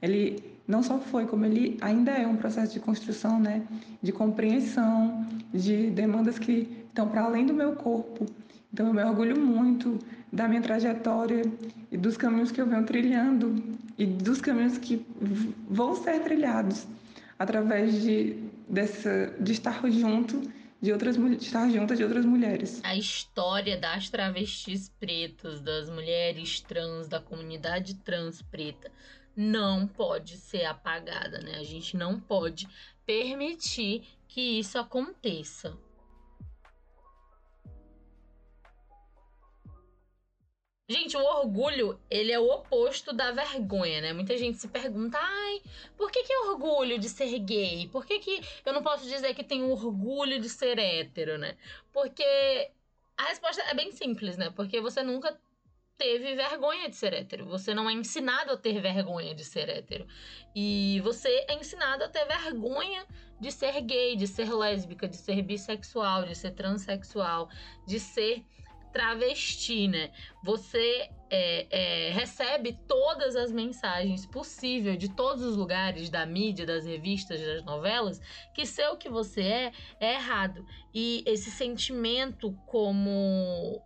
ele 0.03 0.43
não 0.67 0.83
só 0.83 0.99
foi, 0.99 1.25
como 1.25 1.45
ele 1.45 1.79
ainda 1.81 2.11
é 2.11 2.27
um 2.27 2.35
processo 2.35 2.73
de 2.73 2.81
construção, 2.81 3.39
né? 3.39 3.63
De 4.03 4.11
compreensão, 4.11 5.25
de 5.55 5.89
demandas 5.91 6.37
que 6.37 6.85
estão 6.89 7.07
para 7.09 7.23
além 7.23 7.47
do 7.47 7.55
meu 7.55 7.77
corpo. 7.77 8.27
Então, 8.75 8.89
eu 8.89 8.93
me 8.93 9.05
orgulho 9.05 9.39
muito 9.39 10.01
da 10.33 10.49
minha 10.49 10.61
trajetória 10.61 11.45
e 11.93 11.97
dos 11.97 12.17
caminhos 12.17 12.51
que 12.51 12.61
eu 12.61 12.67
venho 12.67 12.83
trilhando 12.83 13.63
e 13.97 14.05
dos 14.05 14.41
caminhos 14.41 14.79
que 14.79 15.07
vão 15.71 15.95
ser 15.95 16.19
trilhados 16.25 16.89
através 17.39 18.03
de, 18.03 18.35
dessa, 18.69 19.33
de 19.39 19.53
estar 19.53 19.81
junto 19.89 20.43
de 20.81 20.93
outras 20.93 21.17
de 21.17 21.37
estar 21.37 21.69
junto 21.71 21.97
de 21.97 22.05
outras 22.05 22.25
mulheres. 22.25 22.81
A 22.85 22.95
história 22.95 23.77
das 23.77 24.09
travestis 24.11 24.89
pretas, 25.01 25.61
das 25.61 25.89
mulheres 25.89 26.61
trans, 26.61 27.09
da 27.09 27.21
comunidade 27.21 27.95
trans 27.97 28.43
preta, 28.43 28.91
não 29.35 29.87
pode 29.87 30.37
ser 30.37 30.65
apagada, 30.65 31.41
né? 31.41 31.57
A 31.57 31.65
gente 31.65 31.97
não 31.97 32.19
pode 32.19 32.69
permitir 33.05 34.05
que 34.29 34.59
isso 34.59 34.79
aconteça. 34.79 35.77
Gente, 40.89 41.17
o 41.17 41.21
orgulho, 41.21 42.01
ele 42.09 42.31
é 42.31 42.39
o 42.39 42.49
oposto 42.49 43.13
da 43.13 43.33
vergonha, 43.33 44.01
né? 44.01 44.13
Muita 44.13 44.39
gente 44.39 44.59
se 44.59 44.69
pergunta, 44.69 45.19
ai, 45.21 45.61
por 45.97 46.13
que 46.13 46.23
que 46.23 46.33
é 46.33 46.41
orgulho 46.43 46.97
de 46.97 47.09
ser 47.09 47.37
gay? 47.41 47.89
Por 47.89 48.07
que 48.07 48.21
que 48.21 48.41
eu 48.65 48.73
não 48.73 48.85
posso 48.85 49.05
dizer 49.05 49.35
que 49.35 49.43
tenho 49.43 49.69
orgulho 49.69 50.41
de 50.41 50.49
ser 50.49 50.79
hétero, 50.79 51.39
né? 51.39 51.57
Porque 51.93 52.23
a 53.17 53.25
resposta 53.25 53.63
é 53.63 53.75
bem 53.75 53.91
simples, 53.91 54.37
né? 54.37 54.51
Porque 54.55 54.81
você 54.81 55.03
nunca 55.03 55.37
teve 55.99 56.37
vergonha 56.37 56.89
de 56.89 56.95
ser 56.95 57.15
hétero. 57.15 57.47
Você 57.47 57.75
não 57.75 57.91
é 57.91 57.93
ensinado 57.93 58.53
a 58.53 58.57
ter 58.57 58.81
vergonha 58.81 59.35
de 59.35 59.45
ser 59.45 59.69
hétero. 59.69 60.07
E 60.55 61.01
você 61.03 61.47
é 61.49 61.55
ensinado 61.55 62.05
a 62.05 62.09
ter 62.09 62.25
vergonha 62.27 63.05
de 63.41 63.51
ser 63.51 63.81
gay, 63.81 64.15
de 64.15 64.29
ser 64.29 64.55
lésbica, 64.55 65.09
de 65.09 65.17
ser 65.17 65.43
bissexual, 65.43 66.27
de 66.27 66.37
ser 66.37 66.53
transexual, 66.53 67.51
de 67.85 67.99
ser 67.99 68.45
travesti, 68.97 69.89
né? 69.89 70.11
Você 70.43 71.11
é, 71.29 71.67
é, 72.09 72.11
recebe 72.13 72.73
todas 72.89 73.37
as 73.37 73.53
mensagens 73.53 74.25
possíveis 74.25 74.97
de 74.97 75.15
todos 75.15 75.43
os 75.43 75.55
lugares, 75.55 76.09
da 76.09 76.25
mídia, 76.25 76.65
das 76.65 76.87
revistas, 76.87 77.39
das 77.39 77.63
novelas, 77.63 78.19
que 78.55 78.65
ser 78.65 78.89
o 78.89 78.97
que 78.97 79.11
você 79.11 79.43
é 79.43 79.73
é 80.01 80.15
errado. 80.15 80.65
E 80.95 81.23
esse 81.27 81.51
sentimento 81.51 82.53
como 82.65 83.83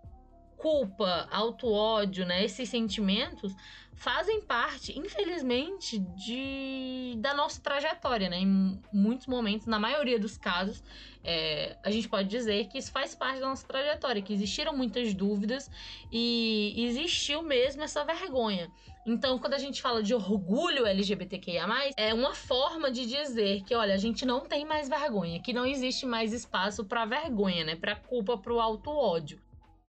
culpa, 0.56 1.26
auto-ódio, 1.32 2.24
né? 2.24 2.44
Esses 2.44 2.68
sentimentos 2.68 3.52
fazem 4.00 4.40
parte, 4.40 4.98
infelizmente, 4.98 5.98
de 5.98 7.14
da 7.18 7.34
nossa 7.34 7.60
trajetória, 7.60 8.30
né? 8.30 8.38
Em 8.38 8.80
muitos 8.90 9.26
momentos, 9.26 9.66
na 9.66 9.78
maioria 9.78 10.18
dos 10.18 10.38
casos, 10.38 10.82
é, 11.22 11.76
a 11.84 11.90
gente 11.90 12.08
pode 12.08 12.26
dizer 12.26 12.66
que 12.68 12.78
isso 12.78 12.90
faz 12.90 13.14
parte 13.14 13.40
da 13.40 13.46
nossa 13.46 13.66
trajetória, 13.66 14.22
que 14.22 14.32
existiram 14.32 14.74
muitas 14.74 15.12
dúvidas 15.12 15.70
e 16.10 16.74
existiu 16.78 17.42
mesmo 17.42 17.82
essa 17.82 18.02
vergonha. 18.02 18.70
Então, 19.04 19.38
quando 19.38 19.52
a 19.52 19.58
gente 19.58 19.82
fala 19.82 20.02
de 20.02 20.14
orgulho 20.14 20.86
LGBTQIA, 20.86 21.66
é 21.94 22.14
uma 22.14 22.34
forma 22.34 22.90
de 22.90 23.04
dizer 23.04 23.62
que, 23.64 23.74
olha, 23.74 23.92
a 23.92 23.98
gente 23.98 24.24
não 24.24 24.40
tem 24.40 24.64
mais 24.64 24.88
vergonha, 24.88 25.42
que 25.42 25.52
não 25.52 25.66
existe 25.66 26.06
mais 26.06 26.32
espaço 26.32 26.86
para 26.86 27.04
vergonha, 27.04 27.64
né? 27.64 27.76
Para 27.76 27.96
culpa, 27.96 28.38
para 28.38 28.52
o 28.54 28.60
auto-ódio. 28.60 29.38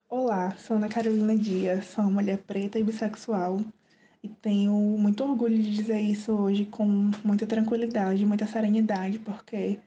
Olá, 0.09 0.57
sou 0.57 0.77
Ana 0.79 0.89
Carolina 0.89 1.37
Dias, 1.37 1.85
sou 1.85 2.03
uma 2.03 2.11
mulher 2.11 2.39
preta 2.39 2.77
e 2.77 2.83
bissexual 2.83 3.61
e 4.23 4.29
tenho 4.29 4.73
muito 4.75 5.25
orgulho 5.25 5.57
de 5.57 5.75
dizer 5.75 6.01
isso 6.01 6.33
hoje 6.33 6.67
com 6.67 7.11
muita 7.25 7.47
tranquilidade, 7.47 8.27
muita 8.27 8.47
serenidade, 8.47 9.19
porque 9.19 9.79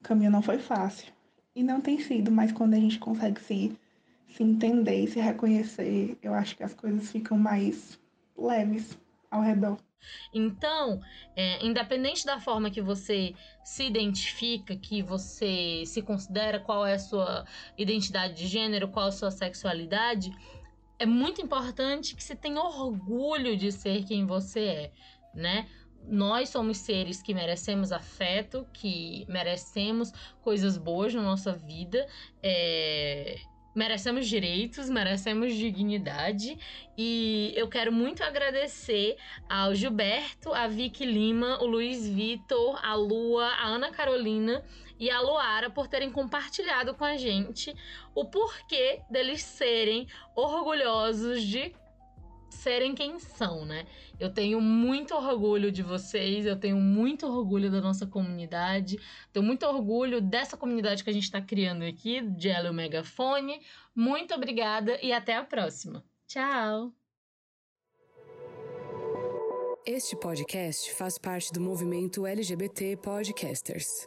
o 0.00 0.02
caminho 0.02 0.30
não 0.30 0.42
foi 0.42 0.58
fácil. 0.58 1.12
E 1.54 1.62
não 1.62 1.80
tem 1.80 1.98
sido, 1.98 2.30
mas 2.30 2.52
quando 2.52 2.74
a 2.74 2.78
gente 2.78 2.98
consegue 2.98 3.40
se, 3.40 3.78
se 4.28 4.42
entender 4.42 5.04
e 5.04 5.08
se 5.08 5.18
reconhecer, 5.18 6.16
eu 6.22 6.34
acho 6.34 6.56
que 6.56 6.62
as 6.62 6.74
coisas 6.74 7.10
ficam 7.10 7.38
mais 7.38 7.98
leves 8.36 8.98
ao 9.30 9.42
redor. 9.42 9.78
Então, 10.32 11.00
é, 11.36 11.64
independente 11.64 12.24
da 12.24 12.40
forma 12.40 12.70
que 12.70 12.80
você 12.80 13.34
se 13.64 13.84
identifica, 13.84 14.74
que 14.76 15.02
você 15.02 15.84
se 15.86 16.00
considera, 16.02 16.58
qual 16.58 16.86
é 16.86 16.94
a 16.94 16.98
sua 16.98 17.44
identidade 17.76 18.34
de 18.34 18.46
gênero, 18.46 18.88
qual 18.88 19.08
a 19.08 19.12
sua 19.12 19.30
sexualidade, 19.30 20.30
é 21.00 21.06
muito 21.06 21.40
importante 21.40 22.14
que 22.14 22.22
você 22.22 22.36
tenha 22.36 22.60
orgulho 22.60 23.56
de 23.56 23.72
ser 23.72 24.04
quem 24.04 24.26
você 24.26 24.60
é, 24.60 24.92
né? 25.34 25.66
Nós 26.06 26.50
somos 26.50 26.76
seres 26.76 27.22
que 27.22 27.32
merecemos 27.32 27.90
afeto, 27.90 28.66
que 28.72 29.24
merecemos 29.26 30.12
coisas 30.42 30.76
boas 30.76 31.14
na 31.14 31.22
nossa 31.22 31.54
vida, 31.54 32.06
é, 32.42 33.38
merecemos 33.74 34.28
direitos, 34.28 34.90
merecemos 34.90 35.54
dignidade 35.54 36.58
e 36.98 37.54
eu 37.56 37.66
quero 37.66 37.90
muito 37.90 38.22
agradecer 38.22 39.16
ao 39.48 39.74
Gilberto, 39.74 40.52
a 40.52 40.68
Vicky 40.68 41.06
Lima, 41.06 41.62
o 41.62 41.66
Luiz 41.66 42.06
Vitor, 42.06 42.78
a 42.84 42.94
Lua, 42.94 43.46
a 43.46 43.68
Ana 43.68 43.90
Carolina 43.90 44.62
e 45.00 45.10
a 45.10 45.18
Luara 45.20 45.70
por 45.70 45.88
terem 45.88 46.12
compartilhado 46.12 46.94
com 46.94 47.04
a 47.04 47.16
gente 47.16 47.74
o 48.14 48.26
porquê 48.26 49.00
deles 49.10 49.42
serem 49.42 50.06
orgulhosos 50.36 51.42
de 51.42 51.74
serem 52.50 52.94
quem 52.94 53.18
são, 53.18 53.64
né? 53.64 53.86
Eu 54.18 54.32
tenho 54.32 54.60
muito 54.60 55.14
orgulho 55.14 55.72
de 55.72 55.82
vocês, 55.82 56.44
eu 56.44 56.58
tenho 56.58 56.76
muito 56.76 57.26
orgulho 57.26 57.70
da 57.70 57.80
nossa 57.80 58.06
comunidade, 58.06 58.98
tenho 59.32 59.44
muito 59.44 59.64
orgulho 59.64 60.20
dessa 60.20 60.56
comunidade 60.56 61.02
que 61.02 61.08
a 61.08 61.12
gente 61.12 61.22
está 61.22 61.40
criando 61.40 61.84
aqui, 61.84 62.20
de 62.20 62.48
Ela 62.48 62.66
e 62.66 62.70
o 62.70 62.74
Megafone. 62.74 63.62
Muito 63.94 64.34
obrigada 64.34 64.98
e 65.02 65.12
até 65.12 65.36
a 65.36 65.44
próxima. 65.44 66.04
Tchau! 66.26 66.92
Este 69.86 70.14
podcast 70.16 70.92
faz 70.94 71.16
parte 71.18 71.50
do 71.52 71.60
movimento 71.60 72.26
LGBT 72.26 72.98
Podcasters. 72.98 74.06